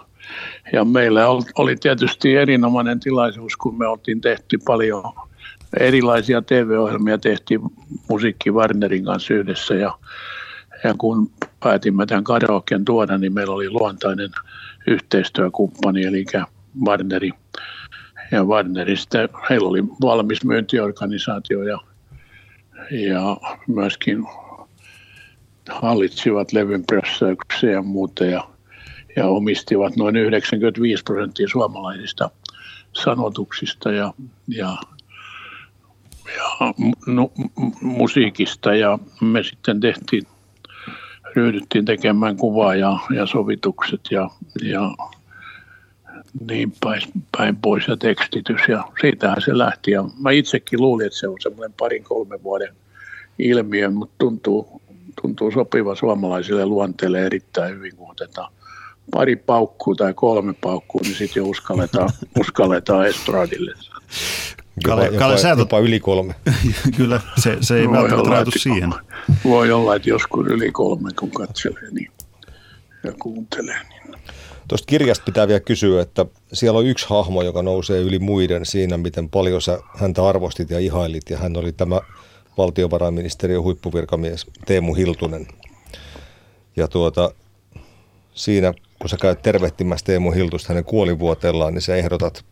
ja 0.74 0.86
meillä 0.86 1.28
oli 1.58 1.76
tietysti 1.76 2.36
erinomainen 2.36 3.00
tilaisuus, 3.00 3.58
kun 3.58 3.78
me 3.78 3.88
oltiin 3.88 4.22
tehty 4.22 4.58
paljon 4.66 5.04
erilaisia 5.80 6.42
TV-ohjelmia, 6.42 7.18
tehtiin 7.18 7.62
musiikki 8.10 8.52
Warnerin 8.52 9.06
kanssa 9.06 9.34
yhdessä 9.34 9.76
ja, 9.76 9.98
ja 10.84 10.94
kun 10.98 11.32
päätimme 11.60 12.06
tämän 12.06 12.24
karaoken 12.24 12.86
tuoda, 12.86 13.18
niin 13.18 13.34
meillä 13.34 13.54
oli 13.54 13.70
luontainen 13.70 14.30
yhteistyökumppani, 14.88 16.04
eli 16.04 16.26
Warneri. 16.86 17.32
Ja 18.32 18.44
Warnerista 18.44 19.18
heillä 19.50 19.70
oli 19.70 19.84
valmis 20.02 20.44
myyntiorganisaatio 20.44 21.64
ja, 21.64 21.80
ja 22.92 23.38
myöskin 23.68 24.26
hallitsivat 25.70 26.54
levyn 26.54 26.84
ja 27.72 27.82
muuta. 27.82 28.26
Ja 28.26 28.56
ja 29.16 29.28
omistivat 29.28 29.96
noin 29.96 30.16
95 30.16 31.04
prosenttia 31.04 31.48
suomalaisista 31.48 32.30
sanotuksista 32.94 33.92
ja, 33.92 34.14
ja, 34.48 34.78
ja 36.38 36.74
nu, 37.08 37.32
musiikista 37.82 38.76
ja 38.76 39.00
me 39.22 39.44
sitten 39.44 39.80
tehtiin, 39.80 40.24
ryhdyttiin 41.36 41.86
tekemään 41.86 42.38
kuvaa 42.38 42.76
ja, 42.76 43.00
ja 43.16 43.26
sovitukset 43.26 44.02
ja, 44.12 44.30
ja 44.64 44.92
niin 46.50 46.74
päin, 46.84 47.02
päin 47.38 47.56
pois 47.56 47.88
ja 47.88 47.98
tekstitys 47.98 48.62
ja 48.68 48.84
siitähän 49.02 49.42
se 49.42 49.58
lähti 49.58 49.92
ja 49.92 50.04
mä 50.20 50.32
itsekin 50.32 50.82
luulin, 50.82 51.08
että 51.08 51.20
se 51.20 51.28
on 51.28 51.38
semmoinen 51.40 51.74
parin 51.80 52.04
kolmen 52.04 52.44
vuoden 52.44 52.76
ilmiö, 53.40 53.90
mutta 53.90 54.16
tuntuu, 54.18 54.82
tuntuu 55.22 55.52
sopiva 55.52 55.96
suomalaisille 55.96 56.66
luonteelle 56.66 57.26
erittäin 57.26 57.76
hyvin, 57.76 57.96
kun 57.96 58.12
otetaan 58.12 58.54
pari 59.12 59.36
paukkuu 59.36 59.96
tai 59.96 60.14
kolme 60.14 60.54
paukkuu, 60.54 61.02
niin 61.04 61.16
sitten 61.16 61.42
jo 61.42 61.48
uskalletaan, 61.48 62.10
uskalletaan 62.40 63.08
estradille. 63.08 63.72
Kalle, 64.84 65.06
jopa, 65.06 65.18
Kalle, 65.18 65.50
jopa, 65.50 65.62
jopa 65.62 65.80
yli 65.80 66.00
kolme. 66.00 66.36
Kyllä, 66.98 67.22
se, 67.38 67.58
se 67.62 67.80
ei 67.80 67.92
välttämättä 67.92 68.30
rajoitu 68.30 68.52
siihen. 68.60 68.94
Voi 69.44 69.72
olla, 69.72 69.96
että 69.96 70.10
joskus 70.10 70.48
yli 70.48 70.72
kolme, 70.72 71.10
kun 71.20 71.32
katselee 71.32 71.92
niin, 71.92 72.12
ja 73.04 73.14
kuuntelee. 73.20 73.80
Niin. 73.90 73.96
Tuosta 74.68 74.86
kirjasta 74.86 75.26
pitää 75.26 75.48
vielä 75.48 75.60
kysyä, 75.60 76.02
että 76.02 76.26
siellä 76.54 76.80
on 76.80 76.86
yksi 76.86 77.06
hahmo, 77.10 77.42
joka 77.42 77.62
nousee 77.62 78.02
yli 78.02 78.20
muiden 78.20 78.66
siinä, 78.66 78.98
miten 78.98 79.30
paljon 79.30 79.62
sä 79.62 79.80
häntä 79.98 80.28
arvostit 80.28 80.70
ja 80.70 80.80
ihailit, 80.80 81.30
ja 81.30 81.38
hän 81.38 81.58
oli 81.58 81.72
tämä 81.72 82.02
valtiovarainministeriön 82.58 83.64
huippuvirkamies 83.64 84.46
Teemu 84.66 84.94
Hiltunen. 84.94 85.48
Ja 86.76 86.88
tuota, 86.88 87.32
siinä 88.34 88.74
kun 89.00 89.10
sä 89.10 89.18
käyt 89.18 89.42
tervehtimässä 89.42 90.06
Teemu 90.06 90.32
Hiltusta 90.32 90.68
hänen 90.74 90.84
kuolivuotellaan, 90.86 91.74
niin 91.74 91.82
sä 91.82 91.96
ehdotat 91.96 92.46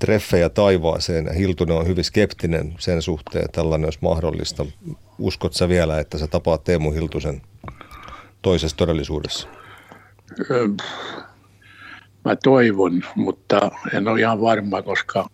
treffejä 0.00 0.48
taivaaseen. 0.48 1.34
Hiltunen 1.34 1.76
on 1.76 1.86
hyvin 1.86 2.04
skeptinen 2.04 2.74
sen 2.78 3.02
suhteen, 3.02 3.44
että 3.44 3.60
tällainen 3.60 3.86
olisi 3.86 3.98
mahdollista. 4.02 4.66
Uskot 5.18 5.52
sä 5.52 5.68
vielä, 5.68 6.00
että 6.00 6.18
sä 6.18 6.26
tapaat 6.26 6.64
Teemu 6.64 6.90
Hiltusen 6.90 7.42
toisessa 8.42 8.76
todellisuudessa? 8.76 9.48
Mä 12.24 12.36
toivon, 12.42 13.04
mutta 13.14 13.70
en 13.92 14.08
ole 14.08 14.20
ihan 14.20 14.40
varma, 14.40 14.82
koska 14.82 15.26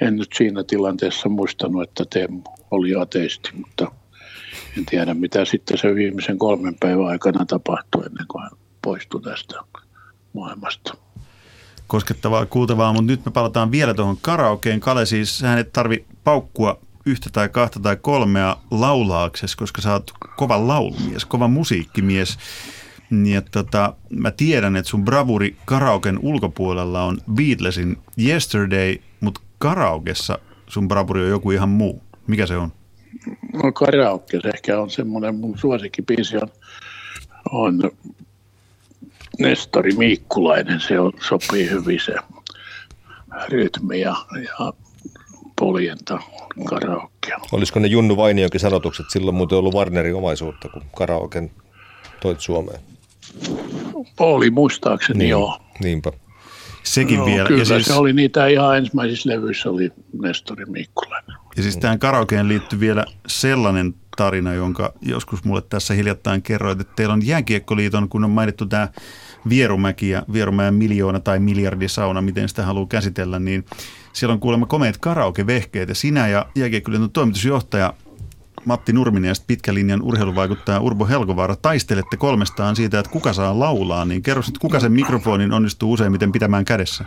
en 0.00 0.16
nyt 0.16 0.28
siinä 0.34 0.64
tilanteessa 0.64 1.28
muistanut, 1.28 1.82
että 1.82 2.04
Teemu 2.10 2.42
oli 2.70 2.94
ateisti, 2.94 3.50
mutta 3.56 3.92
en 4.78 4.86
tiedä 4.86 5.14
mitä 5.14 5.44
sitten 5.44 5.78
se 5.78 5.94
viimeisen 5.94 6.38
kolmen 6.38 6.74
päivän 6.80 7.06
aikana 7.06 7.44
tapahtui 7.46 8.06
ennen 8.06 8.26
kuin 8.28 8.42
hän 8.42 8.50
poistui 8.82 9.22
tästä 9.22 9.60
maailmasta. 10.32 10.94
Koskettavaa 11.90 12.46
kuultavaa, 12.46 12.92
mutta 12.92 13.06
nyt 13.06 13.24
me 13.24 13.30
palataan 13.30 13.70
vielä 13.70 13.94
tuohon 13.94 14.16
karaokeen. 14.22 14.80
Kale 14.80 15.06
siis, 15.06 15.42
hän 15.42 15.58
ei 15.58 15.64
tarvi 15.64 16.04
paukkua 16.24 16.78
yhtä 17.06 17.30
tai 17.32 17.48
kahta 17.48 17.80
tai 17.80 17.96
kolmea 17.96 18.56
laulaaksesi, 18.70 19.56
koska 19.56 19.82
sä 19.82 19.92
oot 19.92 20.10
kova 20.36 20.68
laulumies, 20.68 21.24
kova 21.24 21.48
musiikkimies. 21.48 22.38
Niin, 23.10 23.42
tota, 23.50 23.94
mä 24.10 24.30
tiedän, 24.30 24.76
että 24.76 24.90
sun 24.90 25.04
bravuri 25.04 25.56
karaoken 25.64 26.18
ulkopuolella 26.22 27.04
on 27.04 27.18
Beatlesin 27.34 27.98
Yesterday, 28.18 28.96
mutta 29.20 29.40
karaokessa 29.58 30.38
sun 30.66 30.88
bravuri 30.88 31.22
on 31.22 31.30
joku 31.30 31.50
ihan 31.50 31.68
muu. 31.68 32.02
Mikä 32.26 32.46
se 32.46 32.56
on? 32.56 32.72
No 33.62 33.72
karaoke 33.72 34.40
ehkä 34.54 34.80
on 34.80 34.90
semmoinen, 34.90 35.34
mun 35.34 35.58
suosikkipiisi 35.58 36.36
on, 36.36 36.48
on 37.52 37.90
Nestori 39.40 39.92
Miikkulainen, 39.92 40.80
se 40.80 41.00
on, 41.00 41.12
sopii 41.28 41.70
hyvin 41.70 42.00
se 42.00 42.14
rytmi 43.48 44.00
ja, 44.00 44.16
ja 44.34 44.72
poljenta 45.58 46.18
karaokea. 46.64 47.38
Olisiko 47.52 47.80
ne 47.80 47.86
Junnu 47.86 48.16
Vainionkin 48.16 48.60
sanotukset 48.60 49.06
silloin 49.10 49.36
muuten 49.36 49.58
ollut 49.58 49.74
Warnerin 49.74 50.14
omaisuutta, 50.14 50.68
kun 50.68 50.82
karaoken 50.96 51.50
toit 52.20 52.40
Suomeen? 52.40 52.80
Oli 54.18 54.50
muistaakseni 54.50 55.18
niin, 55.18 55.30
joo. 55.30 55.58
Niinpä. 55.82 56.12
Sekin 56.82 57.18
no, 57.18 57.26
vielä. 57.26 57.48
Kyllä, 57.48 57.60
ja 57.60 57.64
siis... 57.64 57.86
se 57.86 57.92
oli 57.92 58.12
niitä 58.12 58.46
ihan 58.46 58.78
ensimmäisissä 58.78 59.30
levyissä 59.30 59.70
oli 59.70 59.90
Nestori 60.22 60.64
Miikkulainen. 60.66 61.36
Ja 61.56 61.62
siis 61.62 61.76
tähän 61.76 61.98
karaokeen 61.98 62.48
liittyy 62.48 62.80
vielä 62.80 63.04
sellainen 63.26 63.94
tarina, 64.16 64.54
jonka 64.54 64.92
joskus 65.02 65.44
mulle 65.44 65.62
tässä 65.62 65.94
hiljattain 65.94 66.42
kerroit, 66.42 66.80
että 66.80 66.92
teillä 66.96 67.14
on 67.14 67.26
Jääkiekkoliiton, 67.26 68.08
kun 68.08 68.24
on 68.24 68.30
mainittu 68.30 68.66
tämä 68.66 68.88
Vierumäki 69.48 70.08
ja 70.08 70.22
Vierumäen 70.32 70.74
miljoona 70.74 71.20
tai 71.20 71.38
miljardisauna, 71.38 72.22
miten 72.22 72.48
sitä 72.48 72.62
haluaa 72.62 72.86
käsitellä, 72.86 73.38
niin 73.38 73.64
siellä 74.12 74.32
on 74.32 74.40
kuulemma 74.40 74.66
komeet 74.66 74.98
karaokevehkeet 74.98 75.88
ja 75.88 75.94
sinä 75.94 76.28
ja 76.28 76.46
Jääkiekkoliiton 76.54 77.10
toimitusjohtaja 77.10 77.94
Matti 78.64 78.92
Nurminen 78.92 79.28
ja 79.28 79.34
pitkän 79.46 79.74
linjan 79.74 80.02
urheiluvaikuttaja 80.02 80.80
Urbo 80.80 81.06
Helkovaara 81.06 81.56
taistelette 81.56 82.16
kolmestaan 82.16 82.76
siitä, 82.76 82.98
että 82.98 83.12
kuka 83.12 83.32
saa 83.32 83.58
laulaa, 83.58 84.04
niin 84.04 84.22
kerro 84.22 84.42
sitten, 84.42 84.60
kuka 84.60 84.80
sen 84.80 84.92
mikrofonin 84.92 85.52
onnistuu 85.52 85.92
useimmiten 85.92 86.32
pitämään 86.32 86.64
kädessä? 86.64 87.04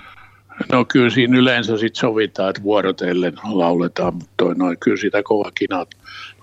No 0.72 0.86
kyllä 0.86 1.10
siinä 1.10 1.38
yleensä 1.38 1.78
sitten 1.78 2.00
sovitaan, 2.00 2.50
että 2.50 2.64
vuorotellen 2.64 3.34
lauletaan, 3.44 4.14
mutta 4.14 4.30
toi 4.38 4.56
noin, 4.56 4.78
kyllä 4.80 4.98
sitä 4.98 5.24
kova 5.24 5.52
kinat 5.56 5.90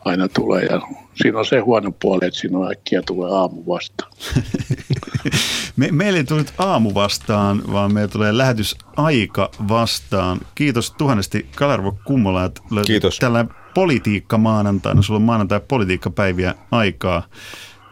aina 0.04 0.28
tulee 0.28 0.64
ja 0.64 0.80
siinä 1.14 1.38
on 1.38 1.46
se 1.46 1.58
huono 1.58 1.92
puoli, 2.02 2.26
että 2.26 2.40
siinä 2.40 2.58
on 2.58 2.72
äkkiä 2.72 3.02
tulee 3.02 3.30
aamu 3.32 3.62
vastaan. 3.66 4.12
Me, 5.76 5.88
meille 5.92 6.18
ei 6.18 6.24
tule 6.24 6.38
nyt 6.38 6.52
aamu 6.58 6.94
vastaan, 6.94 7.62
vaan 7.72 7.94
meille 7.94 8.08
tulee 8.08 8.38
lähetysaika 8.38 9.50
vastaan. 9.68 10.40
Kiitos 10.54 10.90
tuhannesti 10.90 11.46
Kalervo 11.56 11.98
Kummola, 12.04 12.44
että 12.44 12.60
Kiitos. 12.86 13.18
tällainen 13.18 13.54
politiikka 13.74 14.38
maanantaina. 14.38 15.02
Sulla 15.02 15.18
on 15.18 15.22
maanantai 15.22 15.60
politiikkapäiviä 15.68 16.54
aikaa 16.70 17.22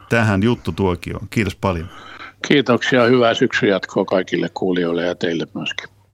tähän 0.08 0.42
juttutuokioon. 0.42 1.26
Kiitos 1.30 1.56
paljon. 1.56 1.88
Kiitoksia. 2.48 3.04
Hyvää 3.04 3.34
syksyn 3.34 3.68
jatkoa 3.68 4.04
kaikille 4.04 4.48
kuulijoille 4.54 5.04
ja 5.04 5.14
teille 5.14 5.46
myöskin. 5.54 5.97